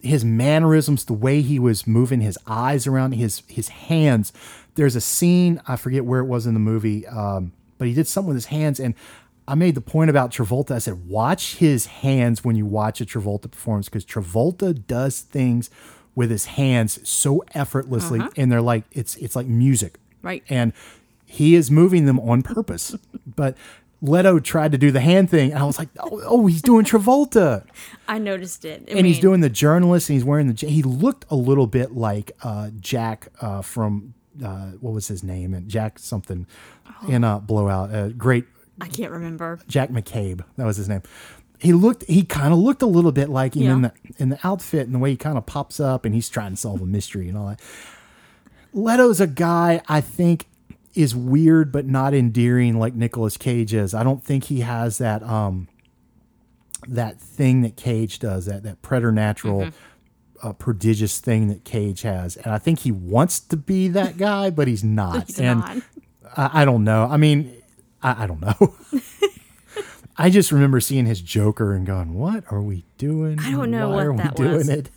[0.00, 4.32] His mannerisms, the way he was moving his eyes around, his his hands.
[4.76, 8.06] There's a scene I forget where it was in the movie, um, but he did
[8.06, 8.94] something with his hands, and
[9.48, 10.72] I made the point about Travolta.
[10.72, 15.70] I said, watch his hands when you watch a Travolta performance because Travolta does things
[16.14, 18.30] with his hands so effortlessly, Uh-huh.
[18.36, 20.44] and they're like it's it's like music, Right.
[20.48, 20.72] And
[21.26, 22.94] he is moving them on purpose.
[23.36, 23.56] but
[24.00, 26.84] Leto tried to do the hand thing, and I was like, oh, oh he's doing
[26.86, 27.64] Travolta.
[28.06, 28.88] I noticed it.
[28.88, 31.92] I and he's doing the journalist and he's wearing the he looked a little bit
[31.92, 35.52] like uh, jack uh, from uh, what was his name?
[35.52, 36.46] And jack something
[37.08, 38.44] in uh, blowout uh, great
[38.80, 39.58] I can't remember.
[39.68, 41.02] jack mccabe that was his name.
[41.58, 44.38] He looked he kind of looked a little bit like him in the in the
[44.44, 46.86] outfit and the way he kind of pops up and he's trying to solve a
[46.86, 47.60] mystery and all that.
[48.72, 50.46] Leto's a guy i think
[50.94, 55.22] is weird but not endearing like Nicolas cage is i don't think he has that
[55.22, 55.68] um
[56.86, 60.46] that thing that Cage does, that that preternatural, Mm-hmm.
[60.48, 64.50] uh, prodigious thing that Cage has, and I think he wants to be that guy,
[64.50, 65.26] but he's not.
[65.26, 65.76] He's and not.
[66.36, 67.08] I, I don't know.
[67.10, 67.52] I mean,
[68.00, 68.76] I, I don't know.
[70.16, 73.40] I just remember seeing his Joker and going, "What are we doing?
[73.40, 74.90] I don't know Why what are we doing was." it?"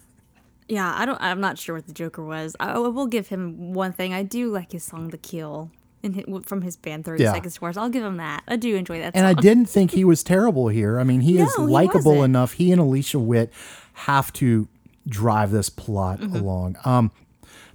[0.68, 1.20] Yeah, I don't.
[1.20, 2.56] I'm not sure what the Joker was.
[2.60, 4.14] I, I will give him one thing.
[4.14, 5.72] I do like his song "The Kill"
[6.04, 7.34] in hi- from his band Thirty Yeah.
[7.34, 7.78] Seconds to Mars.
[7.78, 8.44] I'll give him that.
[8.48, 9.16] I do enjoy that.
[9.16, 11.00] And I didn't think he was terrible here.
[11.00, 12.26] I mean, he is No, he likable wasn't.
[12.26, 12.54] enough.
[12.54, 13.52] He and Alicia Witt
[13.94, 14.68] have to
[15.08, 16.36] drive this plot Mhm.
[16.40, 16.76] along.
[16.86, 17.12] Um,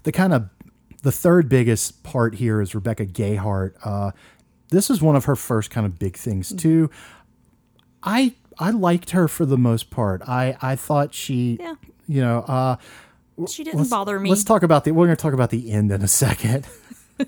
[0.04, 0.48] the kind of
[1.02, 3.74] the third biggest part here is Rebecca Gayheart.
[3.84, 4.10] Uh,
[4.70, 6.56] this is one of her first kind of big things Mm-hmm.
[6.58, 6.90] too.
[8.02, 10.22] I I liked her for the most part.
[10.26, 11.74] I I thought she, Yeah.
[12.08, 12.76] you know, uh,
[13.48, 14.30] She didn't bother me.
[14.30, 14.92] Let's talk about the.
[14.92, 16.66] We're going to talk about the end in a second.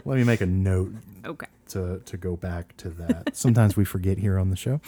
[0.04, 0.92] Let me make a note.
[1.24, 1.46] Okay.
[1.68, 3.36] to to go back to that.
[3.36, 4.80] Sometimes we forget here on the show.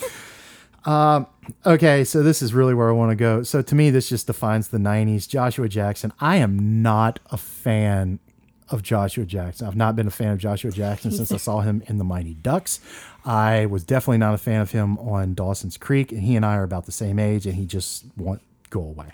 [0.85, 1.27] Um,
[1.64, 3.42] okay, so this is really where I want to go.
[3.42, 5.29] So to me, this just defines the '90s.
[5.29, 6.12] Joshua Jackson.
[6.21, 8.21] I am not a fan
[8.69, 9.66] of Joshua Jackson.
[9.66, 12.35] I've not been a fan of Joshua Jackson since I saw him in The Mighty
[12.35, 12.81] Ducks.
[13.25, 16.57] I was definitely not a fan of him on Dawson's Creek, and he and I
[16.57, 19.12] are about the same age, and he just won't go away.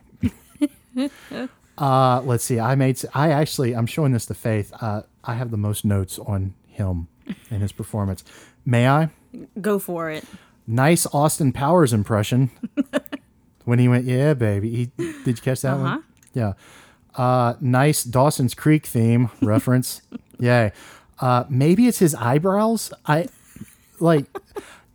[1.78, 2.60] uh, let's see.
[2.60, 3.00] I made.
[3.14, 3.74] I actually.
[3.74, 4.72] I'm showing this to Faith.
[4.80, 7.08] Uh, I have the most notes on him
[7.50, 8.24] and his performance.
[8.64, 9.10] May I?
[9.60, 10.24] Go for it.
[10.66, 12.50] Nice Austin Powers impression
[13.64, 14.90] when he went, "Yeah, baby." He,
[15.24, 15.82] did you catch that Uh-huh.
[15.84, 16.04] one?
[16.34, 16.52] Yeah.
[17.14, 20.02] Uh, nice Dawson's Creek theme reference.
[20.38, 20.72] Yay.
[21.18, 22.92] Uh, maybe it's his eyebrows.
[23.06, 23.28] I
[24.00, 24.26] like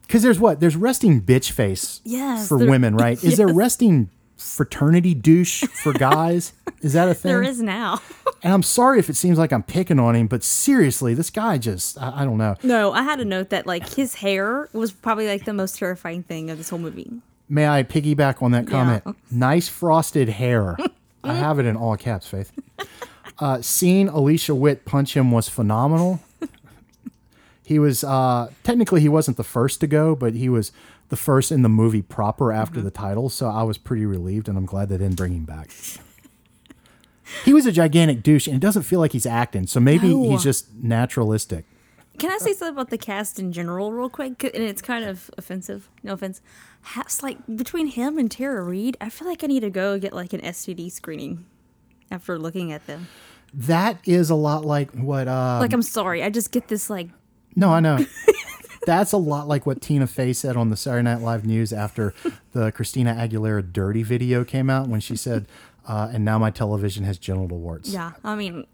[0.02, 3.22] because there's what there's resting bitch face Yes, for women, right?
[3.24, 6.54] Is there resting fraternity douche for guys?
[6.82, 7.32] Is that a thing?
[7.32, 8.02] There is now.
[8.44, 11.58] And I'm sorry if it seems like I'm picking on him, but seriously, this guy
[11.58, 12.56] just I, I don't know.
[12.62, 16.22] no, I had a note that like his hair was probably like the most terrifying
[16.22, 17.12] thing of this whole movie.
[17.50, 19.04] May I piggyback on that comment?
[19.32, 20.78] Nice frosted hair.
[21.24, 22.52] I have it in all caps, Faith.
[23.40, 26.20] Uh, seeing Alicia Witt punch him was phenomenal.
[27.64, 30.72] He was uh, technically he wasn't the first to go, but he was
[31.10, 33.30] the first in the movie proper after the title.
[33.30, 35.70] So I was pretty relieved, and I'm glad they didn't bring him back.
[37.44, 39.68] He was a gigantic douche, and it doesn't feel like he's acting.
[39.68, 40.30] So maybe No.
[40.30, 41.66] he's just naturalistic.
[42.20, 44.44] Can I say something about the cast in general, real quick?
[44.44, 45.88] And it's kind of offensive.
[46.04, 46.42] No offense.
[46.82, 50.14] Has like between him and Tara Reid, I feel like I need to go get
[50.14, 51.46] like an STD screening
[52.10, 53.08] after looking at them.
[53.54, 55.28] That is a lot like what.
[55.28, 57.10] Uh, like I'm sorry, I just get this like
[57.56, 58.04] No, I know.
[58.88, 62.14] That's a lot like what Tina Fey said on the Saturday Night Live News after
[62.54, 65.46] the Christina Aguilera "Dirty" video came out when she said,
[65.86, 68.14] uh, "And now my television has genital warts." yeah.
[68.24, 68.66] I mean,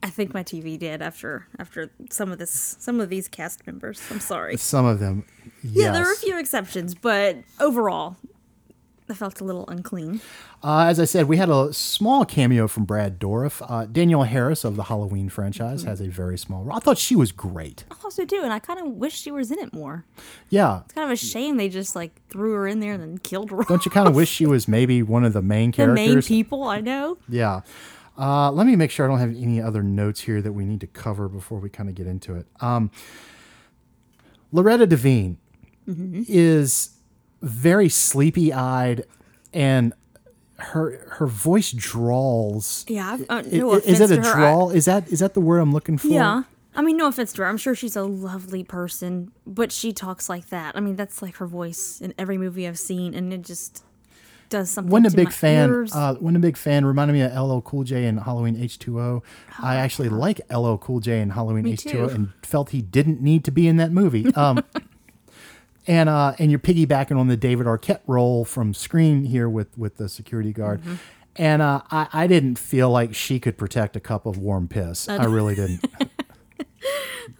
[0.00, 4.00] I think my TV did after after some of this some of these cast members.
[4.12, 4.56] I'm sorry.
[4.58, 5.24] Some of them,
[5.64, 8.18] Yeah, there are a few exceptions, but overall,
[9.12, 10.22] I felt a little unclean.
[10.64, 13.64] Uh, as I said, we had a small cameo from Brad Dourif.
[13.68, 16.74] Uh, Danielle Harris of the Halloween franchise has a very small role.
[16.74, 17.84] I thought she was great.
[17.90, 20.06] I also do, and I kind of wish she was in it more.
[20.48, 20.80] Yeah.
[20.86, 23.50] It's kind of a shame they just like threw her in there and then killed
[23.50, 23.62] her.
[23.68, 26.06] Don't you kind of wish she was maybe one of the main characters?
[26.06, 27.18] the main people I know.
[27.28, 27.60] Yeah.
[28.18, 30.80] Uh, let me make sure I don't have any other notes here that we need
[30.80, 32.46] to cover before we kind of get into it.
[32.60, 32.90] Um,
[34.52, 35.36] Loretta Devine
[35.86, 36.91] is
[37.42, 39.04] very sleepy eyed
[39.52, 39.92] and
[40.56, 42.84] her her voice drawls.
[42.88, 44.70] Yeah, uh, no i- is it a to her, I- drawl?
[44.70, 46.08] Is that is that the word I'm looking for?
[46.08, 46.44] Yeah.
[46.74, 47.48] I mean, no offense to her.
[47.48, 50.74] I'm sure she's a lovely person, but she talks like that.
[50.74, 53.84] I mean, that's like her voice in every movie I've seen, and it just
[54.48, 54.90] does something.
[54.90, 55.68] Wasn't a big fan.
[55.92, 56.86] Uh, wasn't a big fan.
[56.86, 59.22] Reminded me of LL Cool J and Halloween H2O.
[59.58, 62.04] I actually like LL Cool J and Halloween Oh, Me H2O, too.
[62.08, 64.32] and felt he didn't need to be in that movie.
[64.34, 64.64] Um,
[65.86, 69.96] and uh, and you're piggybacking on the David Arquette role from Scream here with with
[69.96, 70.80] the security guard.
[70.80, 70.94] Mm-hmm.
[71.36, 75.08] And uh, I, I didn't feel like she could protect a cup of warm piss.
[75.08, 75.84] I I really didn't.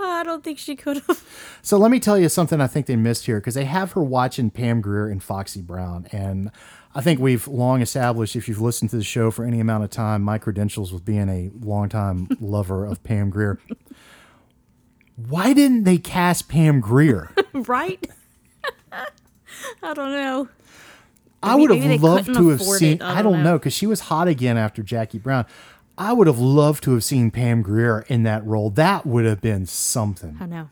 [0.01, 1.25] I don't think she could have.
[1.63, 4.03] So let me tell you something I think they missed here because they have her
[4.03, 6.07] watching Pam Grier and Foxy Brown.
[6.13, 6.51] And
[6.95, 9.91] I think we've long established, if you've listened to the show for any amount of
[9.91, 13.59] time, my credentials with being a longtime lover of Pam Grier.
[15.17, 17.31] Why didn't they cast Pam Grier?
[17.53, 18.07] right?
[19.83, 20.49] I don't know.
[21.43, 23.03] I Maybe- would have loved to have seen, it.
[23.03, 23.51] I I don't don't know.
[23.53, 25.45] know, because she was hot again after Jackie Brown.
[25.99, 28.71] I would have loved to have seen Pam Grier in that role.
[28.71, 30.37] That would have been something.
[30.41, 30.71] I know.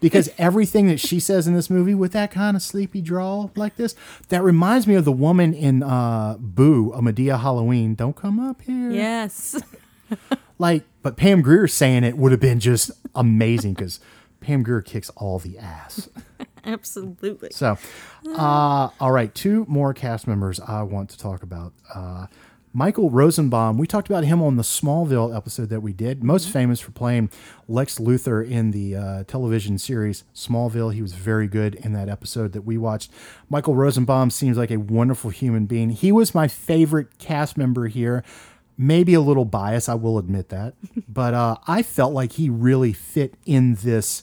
[0.00, 3.76] because everything that she says in this movie with that kind of sleepy drawl like
[3.76, 3.94] this,
[4.28, 7.94] that reminds me of the woman in uh, Boo, a Madea Halloween.
[7.96, 8.90] Don't come up here.
[8.90, 9.60] Yes.
[10.60, 14.00] Like, but Pam Grier saying it would have been just amazing because
[14.40, 16.08] Pam Grier kicks all the ass.
[16.64, 17.50] Absolutely.
[17.52, 17.78] So,
[18.34, 21.72] uh, all right, two more cast members I want to talk about.
[21.94, 22.26] Uh,
[22.72, 26.80] Michael Rosenbaum, we talked about him on the Smallville episode that we did, most famous
[26.80, 27.30] for playing
[27.66, 30.92] Lex Luthor in the uh, television series Smallville.
[30.92, 33.10] He was very good in that episode that we watched.
[33.48, 35.90] Michael Rosenbaum seems like a wonderful human being.
[35.90, 38.22] He was my favorite cast member here.
[38.76, 40.74] Maybe a little biased, I will admit that,
[41.08, 44.22] but uh, I felt like he really fit in this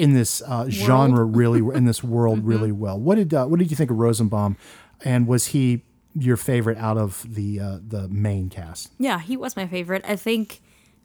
[0.00, 2.98] in this uh, genre really in this world really well.
[2.98, 4.56] What did uh, what did you think of Rosenbaum,
[5.04, 5.84] and was he
[6.14, 8.90] your favorite out of the uh, the main cast?
[8.98, 10.04] Yeah, he was my favorite.
[10.08, 10.62] I think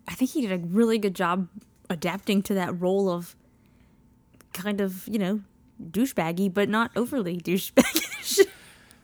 [0.08, 1.48] I think he did a really good job
[1.90, 3.36] adapting to that role of
[4.54, 5.42] kind of, you know,
[5.92, 8.40] douchebaggy, but not overly douchebaggish.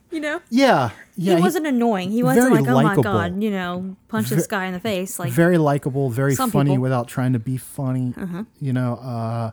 [0.10, 0.42] You know?
[0.50, 1.38] Yeah, yeah.
[1.38, 2.12] he wasn't annoying.
[2.12, 5.18] He wasn't like, oh my god, you know, punch this guy in the face.
[5.18, 6.82] Like, very likable, very funny people.
[6.82, 8.14] without trying to be funny.
[8.18, 8.44] Uh-huh.
[8.60, 9.52] You know, uh,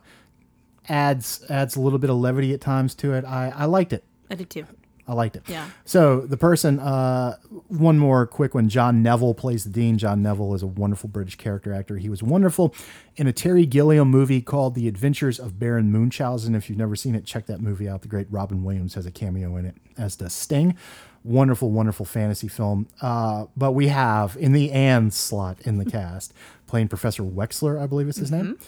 [0.89, 3.23] adds adds a little bit of levity at times to it.
[3.25, 4.03] I I liked it.
[4.29, 4.65] I did too.
[5.09, 5.41] I liked it.
[5.47, 5.67] Yeah.
[5.85, 7.37] So the person, uh,
[7.67, 8.69] one more quick one.
[8.69, 9.97] John Neville plays the dean.
[9.97, 11.97] John Neville is a wonderful British character actor.
[11.97, 12.75] He was wonderful
[13.15, 16.53] in a Terry Gilliam movie called The Adventures of Baron Munchausen.
[16.53, 18.03] If you've never seen it, check that movie out.
[18.03, 20.77] The great Robin Williams has a cameo in it, as does Sting.
[21.23, 22.87] Wonderful, wonderful fantasy film.
[23.01, 26.35] Uh, but we have in the and slot in the cast
[26.67, 28.59] playing Professor Wexler, I believe is his name.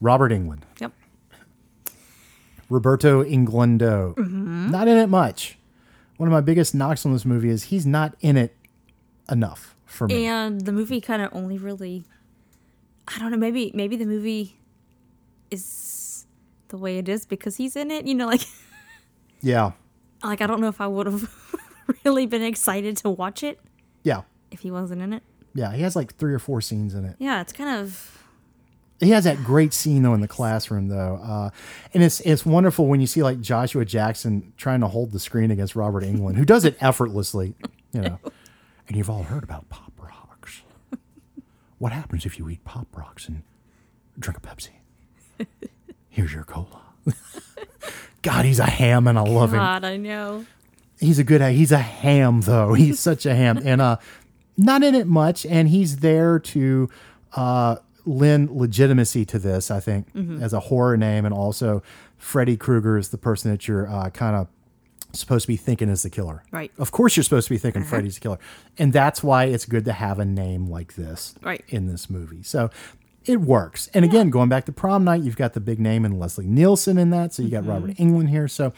[0.00, 0.62] Robert Englund.
[0.80, 0.92] Yep.
[2.68, 4.14] Roberto Inglendo.
[4.14, 4.70] Mhm.
[4.70, 5.58] Not in it much.
[6.16, 8.54] One of my biggest knocks on this movie is he's not in it
[9.30, 10.26] enough for me.
[10.26, 12.04] And the movie kind of only really,
[13.06, 14.58] I don't know, maybe maybe the movie
[15.50, 16.26] is
[16.68, 18.06] the way it is because he's in it.
[18.06, 18.42] You know, like
[19.40, 19.72] yeah.
[20.22, 21.30] like I don't know if I would have
[22.04, 23.60] really been excited to watch it
[24.02, 24.22] Yeah.
[24.50, 25.22] if he wasn't in it.
[25.54, 25.72] Yeah.
[25.72, 27.16] He has like three or four scenes in it.
[27.18, 28.17] Yeah, it's kind of
[29.00, 31.50] He has that great scene though in the classroom though, uh,
[31.94, 35.50] and it's it's wonderful when you see like Joshua Jackson trying to hold the screen
[35.52, 37.54] against Robert Englund, who does it effortlessly,
[37.92, 38.18] you know.
[38.88, 40.62] And you've all heard about pop rocks.
[41.76, 43.42] What happens if you eat pop rocks and
[44.18, 44.70] drink a Pepsi?
[46.08, 46.80] Here's your cola.
[48.22, 49.58] God, he's a ham, and I love him.
[49.58, 50.46] God, I know.
[50.98, 51.42] He's a good.
[51.52, 52.72] He's a ham though.
[52.72, 53.98] He's such a ham, and uh,
[54.56, 55.44] not in it much.
[55.44, 56.88] And he's there to
[57.34, 57.76] uh,
[58.08, 59.70] lend legitimacy to this.
[59.70, 60.40] I think Mhm.
[60.42, 61.82] as a horror name, and also
[62.16, 64.48] Freddy Krueger is the person that you're uh, kind of
[65.12, 66.42] supposed to be thinking is the killer.
[66.50, 66.70] Right.
[66.78, 67.88] Of course, you're supposed to be thinking Uh-huh.
[67.90, 68.38] Freddy's the killer,
[68.78, 71.64] and that's why it's good to have a name like this Right.
[71.68, 72.42] in this movie.
[72.42, 72.70] So.
[73.24, 73.90] It works.
[73.92, 76.96] And again, going back to prom night, you've got the big name and Leslie Nielsen
[76.96, 77.34] in that.
[77.34, 77.68] So you got Mhm.
[77.68, 78.48] Robert Englund here.
[78.48, 78.72] So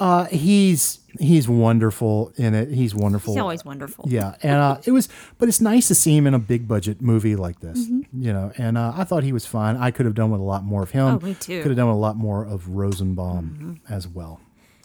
[0.00, 2.70] uh, he's he's wonderful in it.
[2.70, 3.34] He's wonderful.
[3.34, 4.06] He's always wonderful.
[4.08, 7.00] Yeah, and uh, it was, but it's nice to see him in a big budget
[7.02, 7.86] movie like this.
[7.88, 8.06] Mhm.
[8.12, 9.76] You know, and uh, I thought he was fine.
[9.76, 11.06] I could have done with a lot more of him.
[11.22, 11.62] Oh, me too.
[11.62, 14.40] Could have done with a lot more of Rosenbaum as well.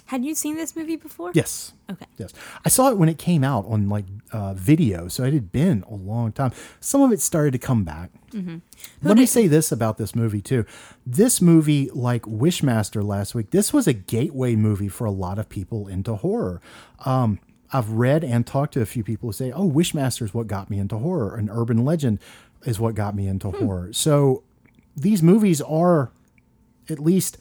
[0.10, 1.32] Had you seen this movie before?
[1.34, 1.74] Yes.
[1.90, 2.06] Okay.
[2.18, 2.32] Yes.
[2.64, 5.84] I saw it when it came out on like uh, video, so it had been
[5.90, 6.52] a long time.
[6.80, 8.12] Some of it started to come back.
[8.32, 8.62] Mhm.
[9.02, 10.66] Let me say this about this movie too.
[11.08, 15.50] This movie, like Wishmaster last week, this was a gateway movie for a lot of
[15.50, 16.62] people into horror.
[17.04, 17.40] Um,
[17.74, 20.70] I've read and talked to a few people who say, "Oh, Wishmaster is what got
[20.70, 22.20] me into horror, An Urban Legend
[22.64, 24.44] is what got me into horror." So
[24.96, 26.12] these movies are
[26.90, 27.38] at least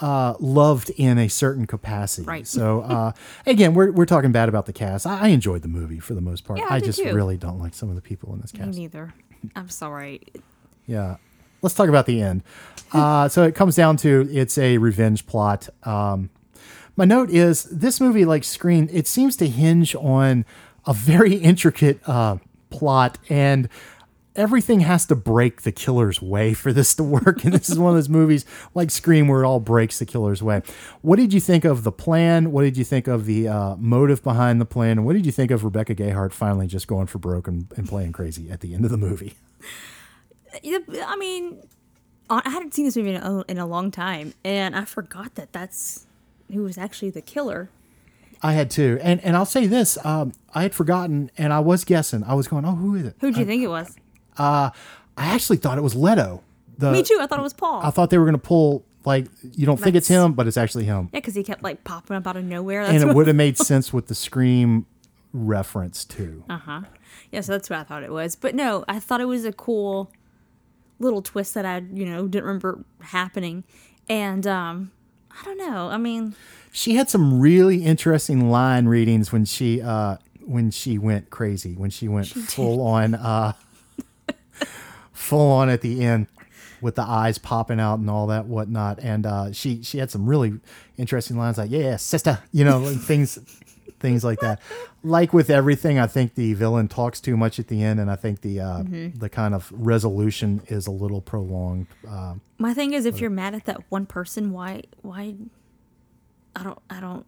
[0.00, 2.26] uh, loved in a certain capacity.
[2.26, 2.46] Right.
[2.46, 3.12] So uh,
[3.46, 5.06] again, we're we're talking bad about the cast.
[5.06, 6.58] I, I enjoyed the movie for the most part.
[6.58, 7.12] Yeah, I I just too.
[7.14, 8.78] really don't like some of the people in this Me cast.
[8.78, 9.14] neither.
[9.56, 10.20] I'm sorry.
[10.86, 11.16] Yeah.
[11.60, 12.42] Let's talk about the end.
[12.92, 15.68] Uh, so it comes down to it's a revenge plot.
[15.82, 16.30] Um,
[16.96, 20.44] my note is this movie, like Scream, it seems to hinge on
[20.86, 22.38] a very intricate uh,
[22.70, 23.68] plot, and
[24.36, 27.44] everything has to break the killer's way for this to work.
[27.44, 30.42] And this is one of those movies like Scream where it all breaks the killer's
[30.42, 30.62] way.
[31.02, 32.52] What did you think of the plan?
[32.52, 34.98] What did you think of the uh, motive behind the plan?
[34.98, 37.88] And what did you think of Rebecca Gayheart finally just going for broke and, and
[37.88, 39.34] playing crazy at the end of the movie?
[40.64, 41.62] I mean,
[42.30, 45.52] I hadn't seen this movie in a, in a long time, and I forgot that
[45.52, 46.06] that's
[46.52, 47.70] who was actually the killer.
[48.42, 51.84] I had too, and and I'll say this: um, I had forgotten, and I was
[51.84, 52.22] guessing.
[52.22, 53.96] I was going, "Oh, who is it?" Who do you think it was?
[54.38, 54.70] Uh,
[55.16, 56.42] I actually thought it was Leto.
[56.78, 57.18] The, Me too.
[57.20, 57.82] I thought it was Paul.
[57.82, 60.56] I thought they were going to pull like you don't think it's him, but it's
[60.56, 62.82] actually him, yeah, because he kept like popping up out of nowhere.
[62.82, 64.86] and it would have made sense with the Scream
[65.32, 66.44] reference too.
[66.48, 66.80] Uh huh.
[67.32, 68.36] Yeah, so that's what I thought it was.
[68.36, 70.10] But no, I thought it was a cool
[70.98, 73.64] little twist that I, you know, didn't remember happening.
[74.08, 74.90] And um
[75.30, 75.88] I don't know.
[75.88, 76.34] I mean,
[76.72, 81.90] She had some really interesting line readings when she uh when she went crazy, when
[81.90, 82.48] she went She did.
[82.48, 83.52] full on uh
[85.18, 86.26] full on at the end
[86.80, 88.98] with the eyes popping out and all that whatnot.
[89.00, 90.60] And uh she she had some really
[90.96, 93.38] interesting lines like, Yeah, sister, you know, and things
[94.00, 94.60] things like that.
[95.02, 98.14] Like with everything, I think the villain talks too much at the end and I
[98.16, 99.18] think the uh Mhm.
[99.18, 101.88] the kind of resolution is a little prolonged.
[102.08, 105.34] Uh, my thing is if you're mad at that one person, why why
[106.54, 107.26] I don't I don't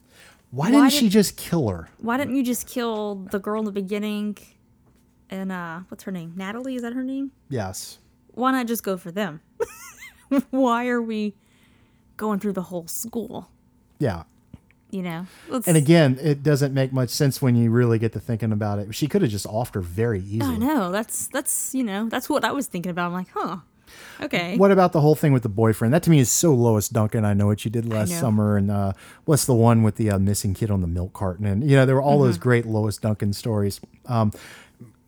[0.52, 1.88] why didn't did- she just kill her?
[1.98, 4.36] Why didn't you just kill the girl in the beginning?
[5.30, 6.32] And uh what's her name?
[6.36, 7.30] Natalie, is that her name?
[7.48, 7.98] Yes.
[8.34, 9.40] Why not just go for them?
[10.50, 11.34] why are we
[12.16, 13.48] going through the whole school?
[13.98, 14.24] Yeah.
[14.90, 15.26] You know?
[15.48, 18.78] Let's- And again, it doesn't make much sense when you really get to thinking about
[18.80, 18.92] it.
[18.94, 20.58] She could have just offed her very I easily.
[20.58, 20.90] know.
[20.90, 23.06] That's that's you know, that's what I was thinking about.
[23.06, 23.56] I'm like, huh.
[24.20, 24.56] Okay.
[24.56, 25.92] What about the whole thing with the boyfriend?
[25.92, 27.24] That to me is so Lois Duncan.
[27.24, 28.92] I know what you did last summer, and uh,
[29.24, 31.44] what's the one with the uh, missing kid on the milk carton?
[31.44, 32.42] And you know, there were all those Mm-hmm.
[32.42, 33.80] great Lois Duncan stories.
[34.06, 34.30] Um,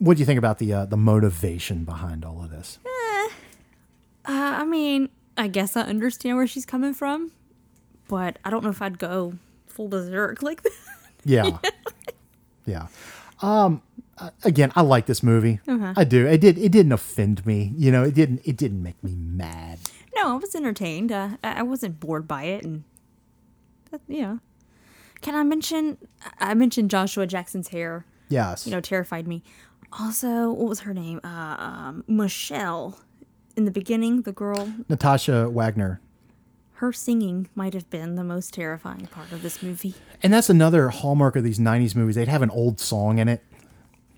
[0.03, 2.79] what do you think about the uh, the motivation behind all of this?
[2.85, 3.29] Uh,
[4.25, 7.31] I mean, I guess I understand where she's coming from,
[8.09, 9.35] but I don't know if I'd go
[9.67, 10.73] full berserk like that.
[11.25, 11.59] Yeah,
[12.67, 12.89] yeah.
[13.43, 13.81] Um,
[14.19, 15.61] uh, again, I like this movie.
[15.69, 15.95] Uh-huh.
[15.97, 16.27] I do.
[16.27, 16.59] It did.
[16.59, 17.73] It didn't offend me.
[17.77, 18.41] You know, it didn't.
[18.45, 19.79] It didn't make me mad.
[20.17, 21.13] No, I was entertained.
[21.13, 22.83] Uh, I wasn't bored by it, and
[23.93, 24.41] that, know.
[25.21, 25.97] Can I mention?
[26.41, 28.05] I mentioned Joshua Jackson's hair.
[28.29, 28.67] Yes.
[28.67, 29.45] You know, terrified me.
[29.99, 31.21] Also, what was her name?
[31.23, 32.99] Uh, um, Michelle.
[33.55, 36.01] In the beginning, the girl, Natasha Wagner.
[36.75, 39.95] her singing might have been the most terrifying part of this movie.
[40.23, 42.15] And that's another hallmark of these '90s movies.
[42.15, 43.45] They'd have an old song in it.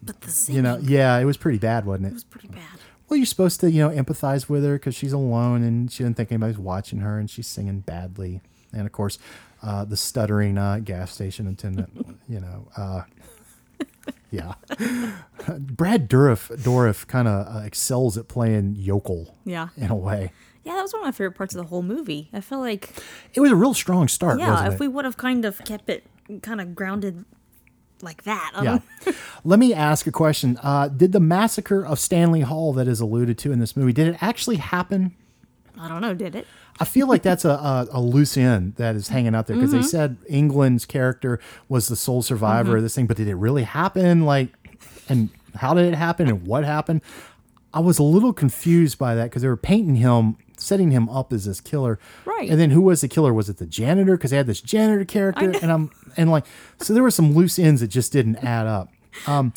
[0.01, 2.11] But the singing You know, yeah, it was pretty bad, wasn't it?
[2.11, 2.79] It was pretty bad.
[3.09, 6.17] Well, you're supposed to, you know, empathize with her because she's alone and she didn't
[6.17, 8.41] think anybody's watching her and she's singing badly.
[8.73, 9.19] And of course,
[9.63, 13.03] uh, the stuttering uh, gas station attendant, you know, uh,
[14.35, 14.55] yeah.
[15.59, 19.69] Brad Dourif, Dourif kind of uh, excels at playing yokel Yeah.
[19.77, 20.33] in a way.
[20.65, 22.31] Yeah, that was one of my favorite parts of the whole movie.
[22.33, 22.91] I feel like,
[23.35, 24.81] It was a real strong start, yeah, if it?
[24.81, 26.05] we would have kind of kept it
[26.43, 27.25] kind of grounded
[28.01, 28.53] like that.
[28.63, 28.79] Yeah.
[29.45, 30.59] Let me ask a question.
[30.63, 34.09] Uh, did the massacre of Stanley Hall that is alluded to in this movie, did
[34.09, 35.15] it actually happen?
[35.79, 36.47] I don't know, did it?
[36.81, 39.71] I feel like that's a, a, a loose end that is hanging out there because
[39.73, 39.81] Mhm.
[39.81, 42.77] they said Englund's character was the sole survivor Mhm.
[42.79, 44.25] of this thing, but did it really happen?
[44.25, 44.49] Like,
[45.09, 47.01] and how did it happen and what happened?
[47.73, 51.33] I was a little confused by that because they were painting him, setting him up
[51.33, 52.51] as this killer, Right.
[52.51, 53.33] And then who was the killer?
[53.33, 54.17] Was it the janitor?
[54.17, 56.45] Because they had this janitor character, and I'm and like,
[56.81, 58.91] so there were some loose ends that just didn't add up.
[59.27, 59.53] Um,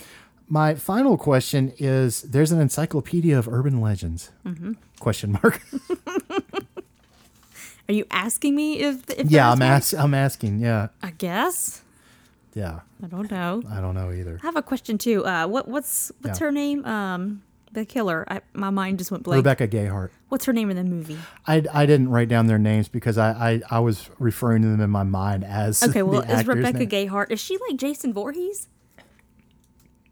[0.48, 4.32] my final question is: There's an encyclopedia of urban legends?
[4.46, 4.76] Mhm.
[5.00, 5.62] Question mark.
[7.90, 9.10] Are you asking me if?
[9.10, 9.68] if yeah, I'm one?
[9.70, 10.60] ask, I'm asking.
[10.60, 11.82] Yeah, I guess.
[12.54, 12.82] yeah.
[13.04, 13.62] I don't know.
[13.70, 14.40] I don't know either.
[14.42, 15.26] I have a question too.
[15.26, 16.48] Uh, what what's what's Yeah.
[16.48, 16.84] her name?
[16.86, 18.26] Um, the killer.
[18.28, 19.38] I, my mind just went blank.
[19.38, 20.10] Rebecca Gayheart.
[20.30, 21.18] What's her name in the movie?
[21.46, 24.82] I, I didn't write down their names because I, I, I was referring to them
[24.82, 26.90] in my mind as Okay, well, is Rebecca name.
[26.90, 27.30] Gayheart?
[27.32, 28.68] Is she like Jason Voorhees?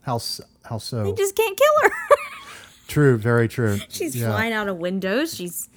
[0.02, 0.20] How
[0.64, 1.04] how so?
[1.04, 1.96] They just can't kill her.
[2.88, 3.80] True, very true.
[3.90, 4.28] She's Yeah.
[4.30, 5.34] flying out of windows.
[5.34, 5.68] She's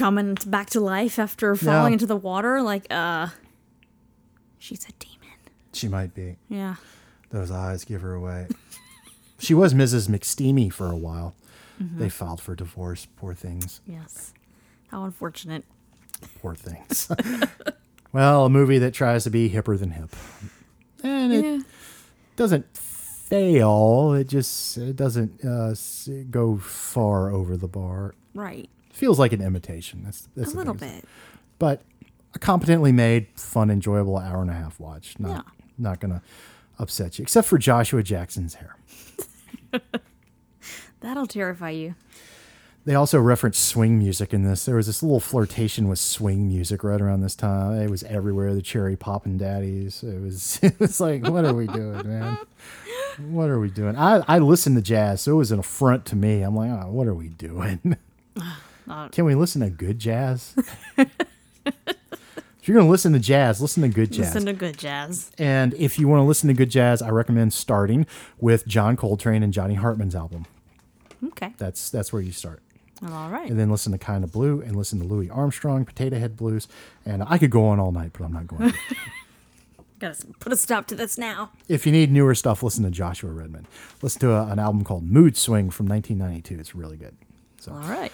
[0.00, 1.94] coming back to life after falling Yeah.
[1.94, 2.62] into the water.
[2.62, 3.28] Like, uh,
[4.58, 5.36] she's a demon.
[5.72, 6.36] She might be.
[6.48, 6.76] Yeah.
[7.30, 8.48] Those eyes give her away.
[9.38, 10.08] she was Mrs.
[10.08, 11.34] McSteamy for a while.
[11.80, 11.98] Mhm.
[11.98, 13.06] They filed for divorce.
[13.16, 13.80] Poor things.
[13.86, 14.32] Yes.
[14.88, 15.64] How unfortunate.
[16.42, 17.08] Poor things.
[18.12, 20.10] well, a movie that tries to be hipper than hip.
[21.04, 21.60] And it Yeah.
[22.36, 24.12] doesn't fail.
[24.14, 25.74] It just it doesn't uh,
[26.30, 28.14] go far over the bar.
[28.34, 28.68] Right.
[28.92, 30.02] Feels like an imitation.
[30.04, 31.08] That's, that's a little biggest bit.
[31.58, 31.82] But
[32.34, 35.18] a competently made, fun, enjoyable hour and a half watch.
[35.18, 35.64] Not Yeah.
[35.78, 36.22] not gonna
[36.78, 38.76] upset you, except for Joshua Jackson's hair.
[41.00, 41.94] That'll terrify you.
[42.86, 44.64] They also referenced swing music in this.
[44.64, 47.74] There was this little flirtation with swing music right around this time.
[47.80, 48.54] It was everywhere.
[48.54, 50.02] The cherry poppin' daddies.
[50.02, 50.58] It was.
[50.62, 52.38] It was like, what are we doing, man?
[53.28, 53.96] What are we doing?
[53.96, 56.40] I I listened to jazz, so it was an affront to me.
[56.40, 57.96] I'm like, oh, what are we doing?
[58.90, 60.54] Uh, Can we listen to good jazz?
[60.96, 61.08] if
[62.64, 64.34] you're gonna listen to jazz, listen to good jazz.
[64.34, 65.30] Listen to good jazz.
[65.38, 68.06] And if you want to listen to good jazz, I recommend starting
[68.38, 70.46] with John Coltrane and Johnny Hartman's album.
[71.24, 71.54] Okay.
[71.58, 72.62] That's that's where you start.
[73.00, 73.48] Well, all right.
[73.48, 76.68] And then listen to Kind of Blue and listen to Louis Armstrong, Potato Head Blues.
[77.06, 78.78] And I could go on all night, but I'm not going to.
[80.00, 81.50] Gotta put a stop to this now.
[81.68, 83.66] if you need newer stuff, listen to Joshua Redman.
[84.00, 86.58] Listen to a, an album called Mood Swing from 1992.
[86.58, 87.14] It's really good.
[87.60, 87.72] So.
[87.72, 88.10] All right.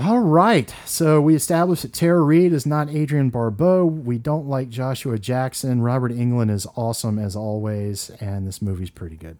[0.00, 0.72] All right.
[0.84, 3.84] So we established that Tara Reid is not Adrienne Barbeau.
[3.84, 5.82] We don't like Joshua Jackson.
[5.82, 8.10] Robert Englund is awesome as always.
[8.20, 9.38] And this movie's pretty good.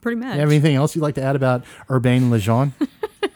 [0.00, 0.34] Pretty much.
[0.34, 2.72] You have anything else you'd like to add about Urbain Lejeune?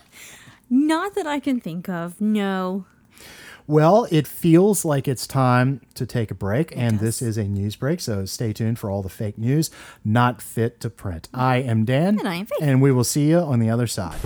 [0.70, 2.18] Not that I can think of.
[2.20, 2.86] No.
[3.66, 7.76] Well, it feels like it's time to take a break, and this is a news
[7.76, 9.70] break, so stay tuned for all the fake news
[10.04, 11.28] not fit to print.
[11.32, 12.58] I am Dan, And I am Faith.
[12.62, 14.18] and we will see you on the other side.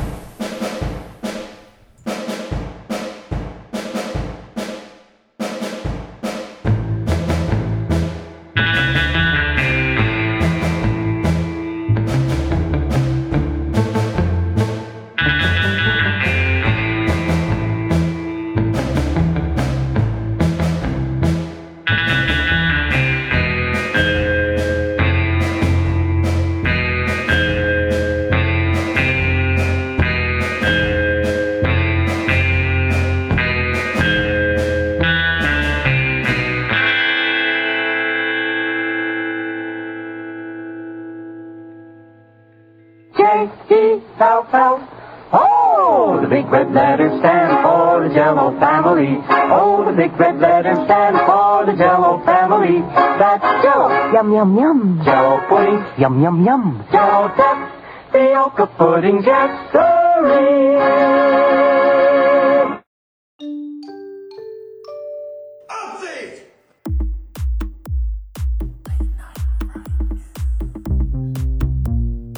[54.33, 55.03] Yum yum yum.
[55.05, 56.85] Jello pudding, yum yum yum.
[56.91, 60.64] Jello tapioca pudding, yes sirree.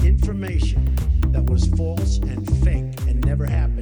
[0.05, 0.95] Information
[1.32, 3.76] that was false and fake and never happened.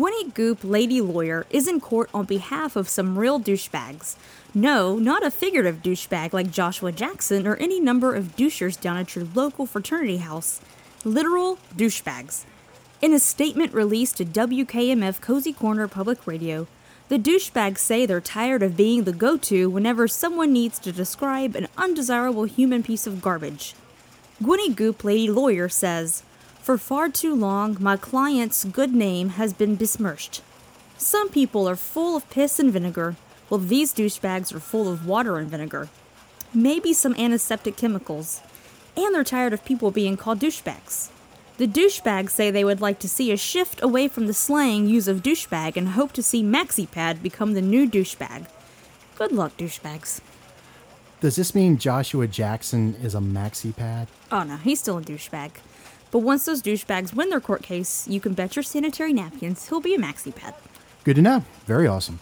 [0.00, 4.16] Gwenny Goop, lady lawyer, is in court on behalf of some real douchebags.
[4.54, 9.14] No, not a figurative douchebag like Joshua Jackson or any number of douchers down at
[9.14, 10.62] your local fraternity house.
[11.04, 12.44] Literal douchebags.
[13.02, 16.66] In a statement released to WKMF Cozy Corner Public Radio,
[17.10, 21.54] the douchebags say they're tired of being the go to whenever someone needs to describe
[21.54, 23.74] an undesirable human piece of garbage.
[24.42, 26.22] Gwenny Goop, lady lawyer, says,
[26.62, 30.42] For far too long, my client's good name has been besmirched.
[30.98, 33.16] Some people are full of piss and vinegar,
[33.48, 35.88] while these douchebags are full of water and vinegar.
[36.52, 38.42] Maybe some antiseptic chemicals.
[38.96, 41.08] And they're tired of people being called douchebags.
[41.56, 45.08] The douchebags say they would like to see a shift away from the slang use
[45.08, 48.46] of douchebag and hope to see MaxiPad become the new douchebag.
[49.16, 50.20] Good luck, douchebags.
[51.20, 54.08] Does this mean Joshua Jackson is a maxi pad?
[54.32, 55.50] Oh no, he's still a douchebag.
[56.10, 59.80] But once those douchebags win their court case, you can bet your sanitary napkins he'll
[59.80, 60.54] be a MaxiPad.
[61.04, 61.44] Good to know.
[61.66, 62.20] Very awesome.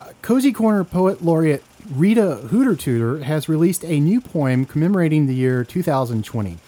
[0.00, 5.34] Uh, Cozy Corner poet laureate Rita Hooter Tutor has released a new poem commemorating the
[5.34, 6.58] year 2020.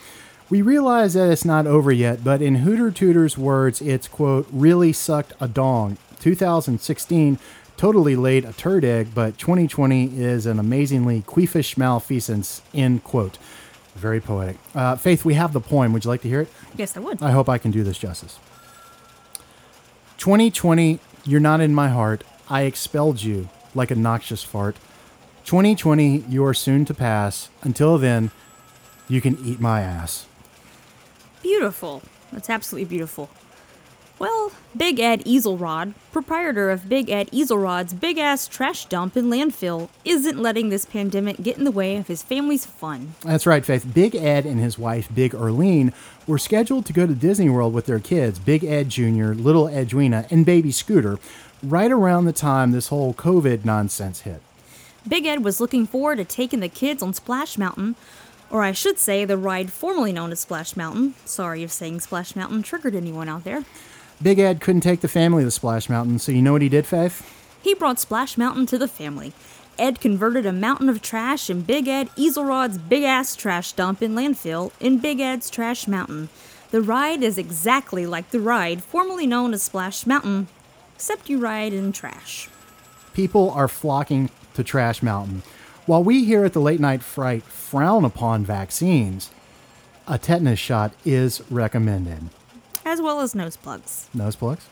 [0.48, 4.92] We realize that it's not over yet, but in Hooter Tutor's words, it's, quote, really
[4.92, 5.96] sucked a dong.
[6.18, 7.38] 2016
[7.76, 13.38] totally laid a turd egg, but 2020 is an amazingly queefish malfeasance, end quote.
[14.00, 14.56] Very poetic.
[14.74, 15.92] Uh, Faith, we have the poem.
[15.92, 16.48] Would you like to hear it?
[16.74, 17.22] Yes, I would.
[17.22, 18.38] I hope I can do this justice.
[20.16, 22.24] 2020, you're not in my heart.
[22.48, 24.76] I expelled you like a noxious fart.
[25.44, 27.50] 2020, you are soon to pass.
[27.60, 28.30] Until then,
[29.06, 30.24] you can eat my ass.
[31.42, 32.02] Beautiful.
[32.32, 33.28] That's absolutely beautiful.
[34.20, 39.88] Well, Big Ed Easelrod, proprietor of Big Ed Easelrod's big ass trash dump and landfill,
[40.04, 43.14] isn't letting this pandemic get in the way of his family's fun.
[43.22, 43.94] That's right, Faith.
[43.94, 45.94] Big Ed and his wife, Big Erlene,
[46.26, 50.26] were scheduled to go to Disney World with their kids, Big Ed Jr., Little Edwina,
[50.30, 51.18] and Baby Scooter,
[51.62, 54.42] right around the time this whole COVID nonsense hit.
[55.08, 57.96] Big Ed was looking forward to taking the kids on Splash Mountain,
[58.50, 61.14] or I should say, the ride formerly known as Splash Mountain.
[61.24, 63.64] Sorry if saying Splash Mountain triggered anyone out there.
[64.22, 66.86] Big Ed couldn't take the family to Splash Mountain, so you know what he did,
[66.86, 67.26] Faith?
[67.62, 69.32] He brought Splash Mountain to the family.
[69.78, 74.14] Ed converted a mountain of trash in Big Ed Easelrod's big ass trash dump in
[74.14, 76.28] landfill in Big Ed's Trash Mountain.
[76.70, 80.48] The ride is exactly like the ride formerly known as Splash Mountain,
[80.94, 82.50] except you ride in trash.
[83.14, 85.42] People are flocking to Trash Mountain.
[85.86, 89.30] While we here at the Late Night Fright frown upon vaccines,
[90.06, 92.28] a tetanus shot is recommended.
[92.90, 94.08] As well as nose plugs.
[94.12, 94.66] Nose plugs?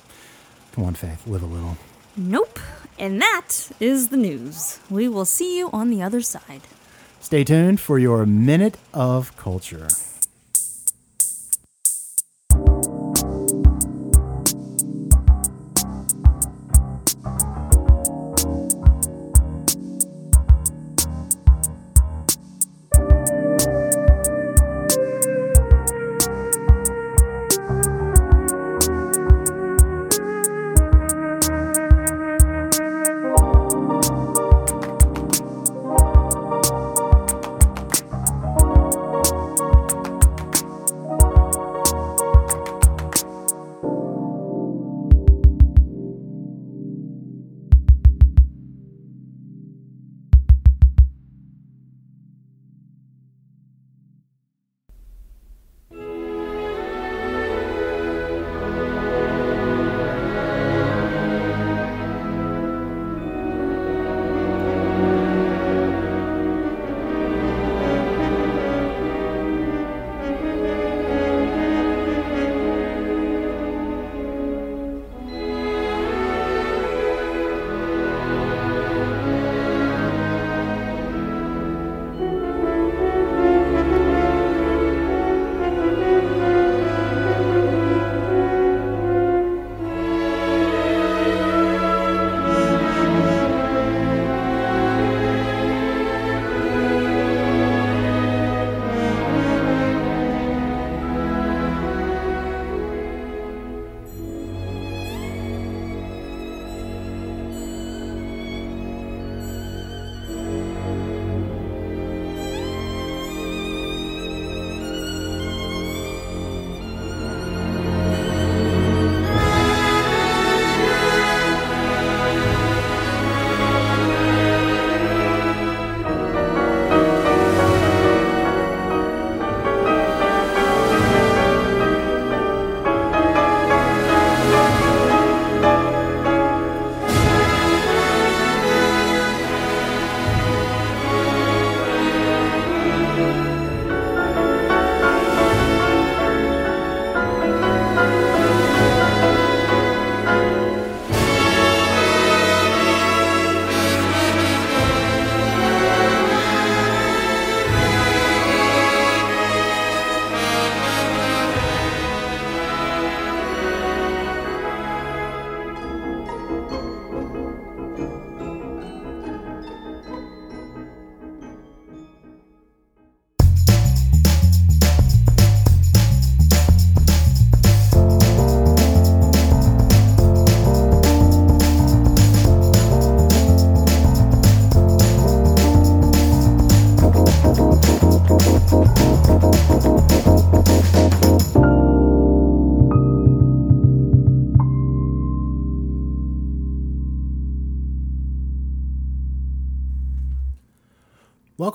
[0.72, 1.76] Come on, Faith, live a little.
[2.16, 2.58] Nope.
[2.98, 4.80] And that is the news.
[4.90, 6.62] We will see you on the other side.
[7.20, 9.86] Stay tuned for your Minute of Culture.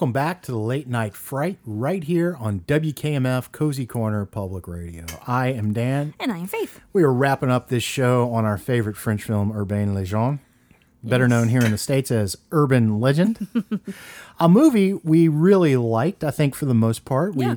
[0.04, 5.06] Welcome back to the Late Night Fright right here on WKMF Cozy Corner Public Radio.
[5.26, 6.14] I am Dan.
[6.20, 6.82] And I am Faith.
[6.92, 10.40] We are wrapping up this show on our favorite French film, Urbain Legend,
[11.02, 11.30] better Yes.
[11.30, 13.48] known here in the States as Urban Legend.
[14.42, 17.34] a movie we really liked, I think, for the most part.
[17.34, 17.56] We Yeah.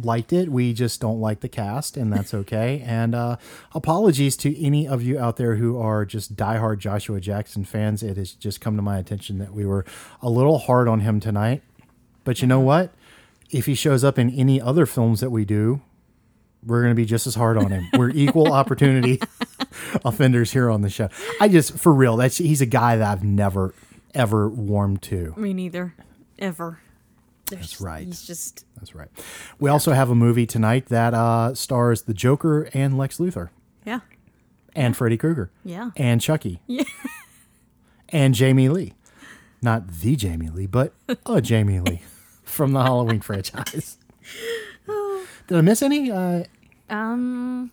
[0.00, 0.48] liked it.
[0.52, 2.82] We just don't like the cast, and that's okay.
[2.86, 3.34] and uh,
[3.74, 8.04] apologies to any of you out there who are just diehard Joshua Jackson fans.
[8.04, 9.84] It has just come to my attention that we were
[10.22, 11.64] a little hard on him tonight.
[12.24, 12.92] But you know what?
[13.50, 15.80] If he shows up in any other films that we do,
[16.64, 17.88] we're going to be just as hard on him.
[17.94, 19.20] We're equal opportunity
[20.04, 21.08] offenders here on the show.
[21.40, 23.74] I just, for real, that's he's a guy that I've never
[24.14, 25.32] ever warmed to.
[25.36, 25.94] Me neither.
[26.38, 26.80] Ever.
[27.48, 28.06] There's- That's right.
[28.06, 29.08] He's just That's right.
[29.58, 33.48] We also have a movie tonight that uh, stars the Joker and Lex Luthor
[33.84, 34.00] yeah.
[34.76, 35.90] and Freddy Krueger Yeah.
[35.96, 36.84] and Chucky Yeah.
[38.10, 38.92] and Jamie Lee.
[39.62, 40.92] Not the Jamie Lee, but
[41.26, 42.02] a Jamie Lee
[42.50, 43.96] from the Halloween franchise.
[45.46, 46.10] Did I miss any?
[46.10, 46.44] Uh,
[46.88, 47.70] Um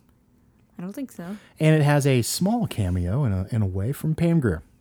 [0.77, 1.37] I don't think so.
[1.59, 4.61] and it has a small cameo in a, in a way from Pam Grier.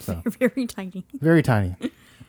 [0.00, 1.04] So Very tiny.
[1.14, 1.76] very tiny.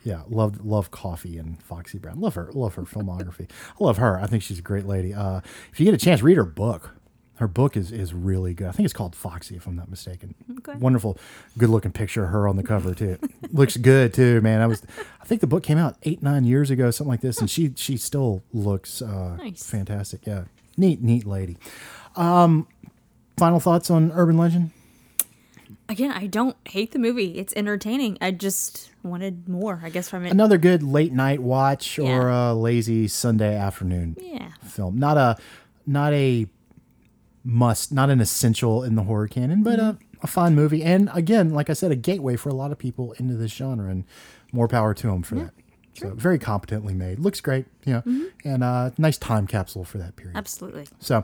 [0.03, 2.19] Yeah, love love Coffy and Foxy Brown.
[2.19, 3.49] Love her, love her filmography.
[3.79, 4.19] I love her.
[4.19, 5.11] I think she's a great lady.
[5.13, 5.41] Uh,
[5.71, 6.91] if you get a chance, read her book.
[7.37, 8.67] Her book is is really good.
[8.67, 10.35] I think it's called Foxy, if I'm not mistaken.
[10.59, 10.77] Okay.
[10.77, 11.17] Wonderful,
[11.57, 13.17] good looking picture of her on the cover too.
[13.51, 14.61] Looks good too, man.
[14.61, 14.83] I was,
[15.19, 17.73] I think the book came out eight nine years ago, something like this, and she
[17.75, 19.63] she still looks uh, Nice.
[19.67, 20.27] fantastic.
[20.27, 20.43] Yeah,
[20.77, 21.57] neat neat lady.
[22.15, 22.67] Um,
[23.37, 24.69] final thoughts on Urban Legend?
[25.89, 27.37] Again, I don't hate the movie.
[27.39, 28.17] It's entertaining.
[28.21, 30.31] I just wanted more, I guess, from it.
[30.31, 34.51] Another good late night watch or a lazy Sunday afternoon Yeah.
[34.63, 34.97] film.
[34.97, 35.37] Not a
[35.85, 36.47] not a
[37.43, 40.83] must, not an essential in the horror canon, but a, a fun movie.
[40.83, 43.89] And again, like I said, a gateway for a lot of people into this genre,
[43.89, 44.05] and
[44.51, 45.53] more power to them for that.
[45.95, 47.19] So very competently made.
[47.19, 50.35] Looks great, you know, and uh, nice time capsule for that period.
[50.35, 50.87] Absolutely.
[50.99, 51.23] So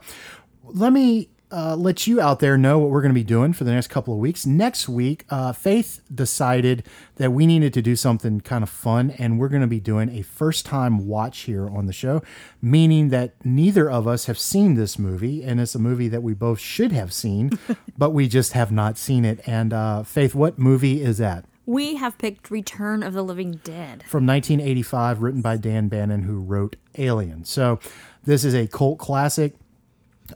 [0.63, 3.63] let me uh, let you out there know what we're going to be doing for
[3.63, 4.45] the next couple of weeks.
[4.45, 6.85] Next week, uh, Faith decided
[7.15, 10.09] that we needed to do something kind of fun, and we're going to be doing
[10.09, 12.21] a first time watch here on the show,
[12.61, 16.33] meaning that neither of us have seen this movie, and it's a movie that we
[16.33, 17.51] both should have seen,
[17.97, 19.39] but we just have not seen it.
[19.47, 21.45] And uh, Faith, what movie is that?
[21.65, 24.03] We have picked Return of the Living Dead.
[24.07, 27.45] from 1985, written by Dan O'Bannon, who wrote Alien.
[27.45, 27.79] So,
[28.23, 29.53] this is a cult classic.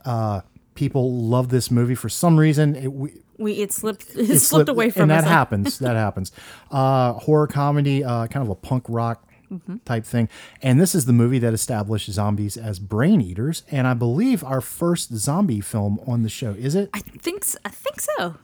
[0.04, 0.42] Uh,
[0.74, 2.74] people love this movie for some reason.
[2.76, 5.24] It, we, We it slipped it, it slipped, slipped- away from and us.
[5.24, 5.78] that happens.
[5.80, 6.32] That happens.
[6.70, 9.76] Uh, horror comedy, uh, kind of a punk rock Mm-hmm.
[9.84, 10.28] type thing.
[10.62, 13.62] And this is the movie that established zombies as brain eaters.
[13.70, 16.52] And I believe our first zombie film on the show.
[16.52, 16.88] Is it?
[16.94, 18.36] I think so, I think so.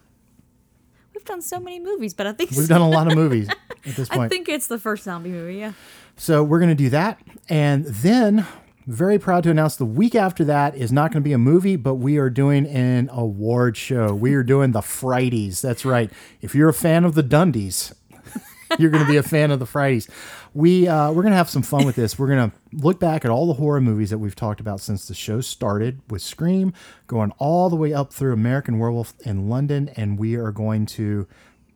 [1.15, 2.75] We've done so many movies, but I think We've so.
[2.75, 4.23] done a lot of movies at this point.
[4.23, 5.57] I think it's the first zombie movie.
[5.57, 5.73] Yeah.
[6.17, 7.19] So we're going to do that.
[7.49, 8.47] And then,
[8.87, 11.77] very proud to announce the week after that is not going to be a movie,
[11.77, 14.15] but we are doing an award show.
[14.15, 15.61] We are doing the Fridays.
[15.61, 16.11] That's right.
[16.41, 17.95] If you're a fan of the Dundies,
[18.79, 20.09] you're going to be a fan of the Fridays.
[20.55, 22.19] We uh, we're going to have some fun with this.
[22.19, 25.07] We're going to look back at all the horror movies that we've talked about since
[25.07, 26.73] the show started with Scream,
[27.07, 31.29] going all the way up through American Werewolf in London, and we are going to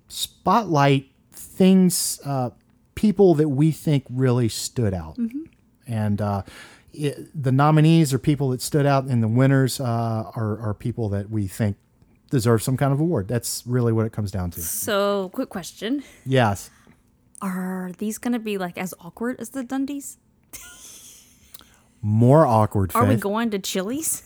[0.09, 2.51] spotlight things, uh,
[2.95, 5.17] people that we think really stood out.
[5.87, 6.43] And uh,
[6.95, 9.85] it, the nominees are people that stood out, and the winners uh,
[10.35, 11.77] are, are people that we think
[12.31, 13.29] deserve some kind of award.
[13.29, 14.61] That's really what it comes down to.
[14.61, 16.71] So, quick question: Yes.
[17.43, 20.17] Are these gonna be like as awkward as the Dundies?
[22.01, 22.93] More awkward.
[22.95, 24.23] Are we going to Chili's?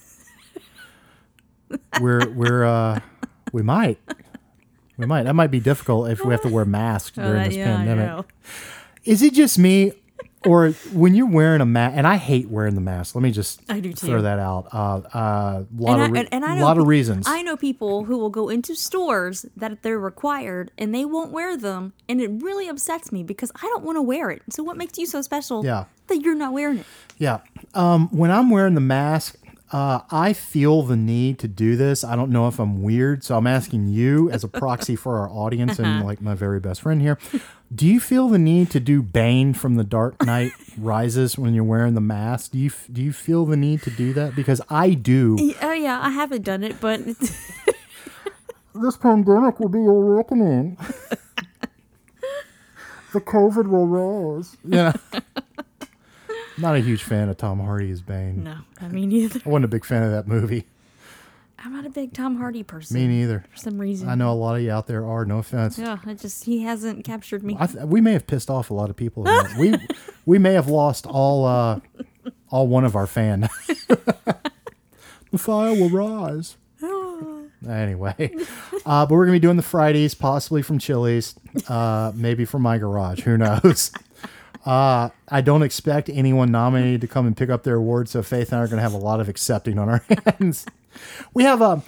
[2.00, 2.98] we're we're uh
[3.52, 3.98] we might
[4.96, 7.48] we might that might be difficult if we have to wear masks Oh, during that-
[7.48, 8.26] this yeah, pandemic
[9.04, 9.92] is it just me
[10.46, 13.60] or when you're wearing a mask and i hate wearing the mask let me just
[13.68, 16.64] I do throw that out uh uh lot and, of I, and, and I know
[16.64, 20.94] lot of reasons I know people who will go into stores that they're required and
[20.94, 24.30] they won't wear them, and it really upsets me because I don't want to wear
[24.30, 24.42] it.
[24.50, 25.84] So what makes you so special Yeah.
[26.06, 26.86] that you're not wearing it?
[27.18, 27.40] Yeah.
[27.74, 29.36] Um, when I'm wearing the mask,
[29.72, 32.02] uh, I feel the need to do this.
[32.04, 35.28] I don't know if I'm weird, so I'm asking you as a proxy for our
[35.28, 36.04] audience and Uh-huh.
[36.04, 37.18] like my very best friend here.
[37.74, 41.64] Do you feel the need to do Bane from The Dark Knight Rises when you're
[41.64, 42.52] wearing the mask?
[42.52, 44.34] Do you do you feel the need to do that?
[44.34, 45.36] Because I do.
[45.60, 47.00] Oh yeah, I haven't done it, but
[48.74, 50.76] This pandemic will be your reckoning.
[53.12, 54.56] the COVID will rise.
[54.64, 54.92] Yeah.
[56.58, 58.44] Not a huge fan of Tom Hardy as Bane.
[58.44, 59.40] no, I mean neither.
[59.44, 60.66] I wasn't a big fan of that movie.
[61.60, 62.96] I'm not a big Tom Hardy person.
[62.96, 63.44] Me neither.
[63.50, 64.08] For some reason.
[64.08, 65.24] I know a lot of you out there are.
[65.24, 65.76] No offense.
[65.78, 67.56] Yeah, it just he hasn't captured me.
[67.58, 69.24] I th- we may have pissed off a lot of people.
[69.58, 69.74] we
[70.24, 71.80] we may have lost all uh,
[72.50, 73.48] all one of our fan.
[73.88, 76.56] the fire will rise.
[77.68, 78.32] Anyway,
[78.86, 81.34] uh, but we're gonna be doing the Fridays, possibly from Chili's,
[81.68, 83.22] uh, maybe from my garage.
[83.22, 83.90] Who knows?
[84.64, 88.52] Uh, I don't expect anyone nominated to come and pick up their award, so Faith
[88.52, 90.02] and I are gonna have a lot of accepting on our
[90.38, 90.66] hands.
[91.34, 91.82] We have a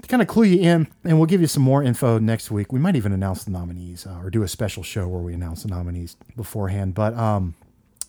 [0.00, 2.72] to kind of clue you in, and we'll give you some more info next week.
[2.72, 5.64] We might even announce the nominees uh, or do a special show where we announce
[5.64, 6.94] the nominees beforehand.
[6.94, 7.54] But um,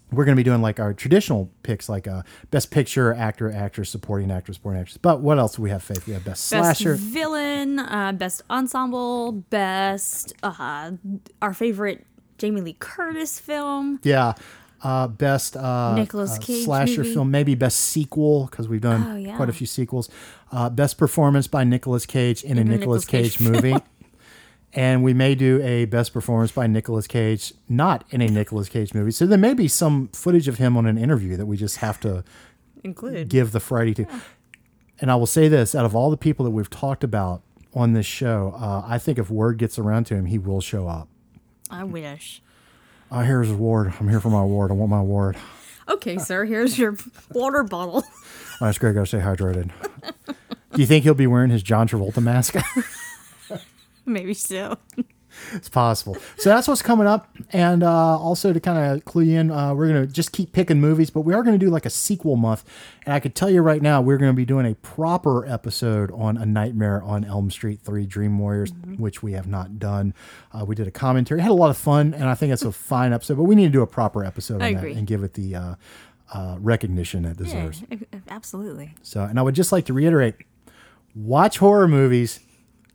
[0.10, 2.22] we're going to be doing like our traditional picks, like uh,
[2.52, 4.98] best picture, actor, actress, supporting actor, supporting actress.
[4.98, 6.08] But what else do we have, Faith?
[6.08, 6.96] We have best Best slasher.
[6.96, 10.92] villain, uh, best ensemble, best uh,
[11.42, 12.06] our favorite
[12.44, 14.02] Jamie Lee Curtis film.
[14.04, 14.34] Yeah.
[14.82, 17.14] Uh, best uh, Nicolas uh, Cage slasher movie.
[17.14, 19.38] film, maybe best sequel because we've done Oh, yeah.
[19.38, 20.10] quite a few sequels.
[20.52, 23.76] Uh, best performance by Nicolas Cage in, a In a Nicolas Nicolas Cage, Cage movie.
[24.74, 28.94] and we may do a best performance by Nicolas Cage not in a Nicolas Cage
[28.94, 29.12] movie.
[29.12, 31.98] So there may be some footage of him on an interview that we just have
[32.02, 32.26] to
[32.84, 33.30] Include.
[33.30, 34.06] give the Friday to.
[35.00, 37.42] And I will say this: out of all the people that we've talked about
[37.74, 40.90] on this show, uh, I think if word gets around to him, he will show
[40.90, 41.08] up.
[41.74, 42.42] I wish.
[43.10, 43.94] Uh, here's his award.
[44.00, 44.70] I'm here for my award.
[44.70, 45.38] I want my award.
[45.90, 46.46] Okay, sir.
[46.46, 46.96] Here's your
[47.32, 48.04] water bottle.
[48.62, 48.94] Oh, that's great.
[48.94, 49.72] Gotta stay hydrated.
[50.06, 52.56] Do you think he'll be wearing his John Travolta mask?
[54.06, 54.78] Maybe so.
[55.54, 56.18] It's possible.
[56.38, 57.36] So that's what's coming up.
[57.52, 60.52] And uh, also to kind of clue you in, uh, we're going to just keep
[60.52, 62.64] picking movies, but we are going to do like a sequel month.
[63.06, 66.12] And I could tell you right now, we're going to be doing a proper episode
[66.12, 70.14] on A Nightmare on Elm Street 3 Dream Warriors, which we have not done.
[70.52, 72.72] Uh, we did a commentary, had a lot of fun, and I think it's a
[72.72, 74.94] fine episode, but we need to do a proper episode I on agree.
[74.94, 75.76] that and give it the uh,
[76.34, 77.84] uh, recognition it deserves.
[77.92, 77.98] a-
[78.30, 78.96] absolutely.
[79.02, 80.36] So, and I would just like to reiterate:
[81.16, 82.40] watch horror movies,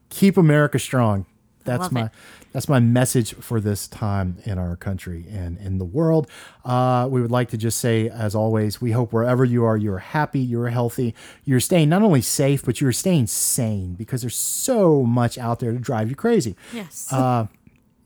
[0.09, 1.27] keep America strong.
[1.65, 2.11] That's my it.
[2.53, 6.29] That's my message for this time in our country and in the world.
[6.65, 9.99] Uh, we would like to just say, as always, we hope wherever you are, you're
[9.99, 15.03] happy, you're healthy, you're staying not only safe, but you're staying sane because there's so
[15.03, 16.57] much out there to drive you crazy.
[16.73, 17.13] Yes.
[17.13, 17.47] Uh,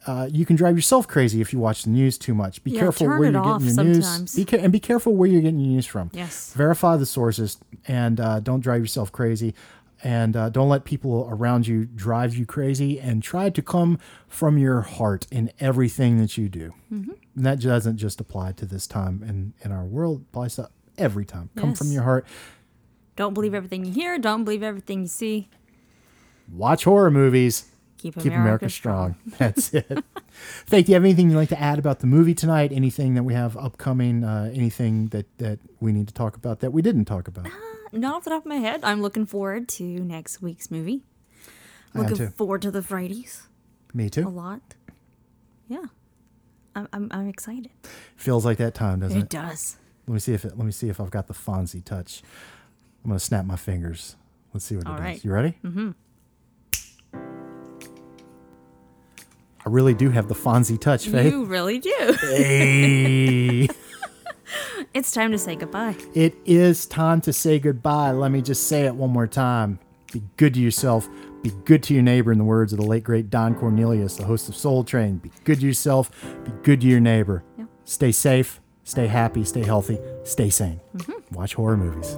[0.05, 2.65] uh, you can drive yourself crazy if you watch the news too much.
[2.65, 4.05] Be Yeah, careful where you're getting your news.
[4.05, 4.35] sometimes.
[4.35, 6.11] Be ca- and be careful where you're getting your news from.
[6.13, 6.53] Yes.
[6.55, 9.55] Verify the sources and uh, don't drive yourself crazy.
[10.05, 12.99] And uh, don't let people around you drive you crazy.
[12.99, 16.75] And try to come from your heart in everything that you do.
[16.93, 17.17] Mhm.
[17.37, 20.21] And that doesn't just apply to this time in, in our world.
[20.23, 21.51] It applies to every time.
[21.57, 22.27] Come from your heart.
[23.17, 24.19] Don't believe everything you hear.
[24.19, 25.49] Don't believe everything you see.
[26.53, 27.69] Watch horror movies.
[27.99, 29.15] Keep America, America strong.
[29.39, 30.05] That's it.
[30.67, 32.73] Faith, do you have anything you'd like to add about the movie tonight?
[32.73, 34.25] Anything that we have upcoming?
[34.25, 37.47] Uh, anything that, that we need to talk about that we didn't talk about?
[37.93, 38.81] Not off the top of my head.
[38.83, 41.03] I'm looking forward to next week's movie.
[41.95, 43.49] Looking forward to the Fridays
[43.93, 44.27] Me too.
[44.27, 44.63] a lot.
[45.69, 45.85] Yeah.
[46.75, 47.71] I'm, I'm, I'm excited.
[48.17, 49.23] Feels like that time, doesn't it?
[49.25, 49.77] It does.
[50.07, 52.23] Let me see if it, let me see if I've got the Fonzie touch.
[53.05, 54.17] I'm gonna snap my fingers.
[54.55, 55.15] Let's see what All it right.
[55.15, 55.25] does.
[55.25, 55.59] You ready?
[55.63, 55.91] Mm-hmm.
[59.65, 61.31] I really do have the Fonzie touch, Faith.
[61.31, 62.17] You really do.
[62.21, 63.69] Hey.
[64.95, 65.97] it's time to say goodbye.
[66.15, 68.11] It is time to say goodbye.
[68.13, 69.79] Let me just say it one more time.
[70.13, 71.09] Be good to yourself.
[71.43, 74.25] Be good to your neighbor, in the words of the late, great Don Cornelius, the
[74.25, 75.17] host of Soul Train.
[75.17, 76.11] Be good to yourself.
[76.45, 77.43] Be good to your neighbor.
[77.59, 77.65] Yeah.
[77.85, 78.61] Stay safe.
[78.85, 79.45] Stay happy.
[79.45, 79.99] Stay healthy.
[80.25, 80.81] Stay sane.
[80.97, 81.35] Mm-hmm.
[81.35, 82.17] Watch horror movies.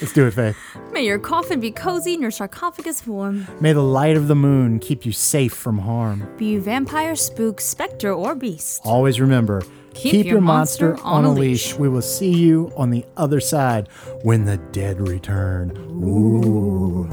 [0.00, 0.56] Let's do it, Faith.
[0.92, 3.46] May your coffin be cozy and your sarcophagus warm.
[3.60, 6.28] May the light of the moon keep you safe from harm.
[6.36, 8.82] Be you vampire, spook, specter, or beast.
[8.84, 9.62] Always remember
[9.96, 11.74] Keep your monster on a leash.
[11.74, 13.88] We will see you on the other side
[14.22, 15.76] when the dead return.
[16.04, 17.08] Ooh.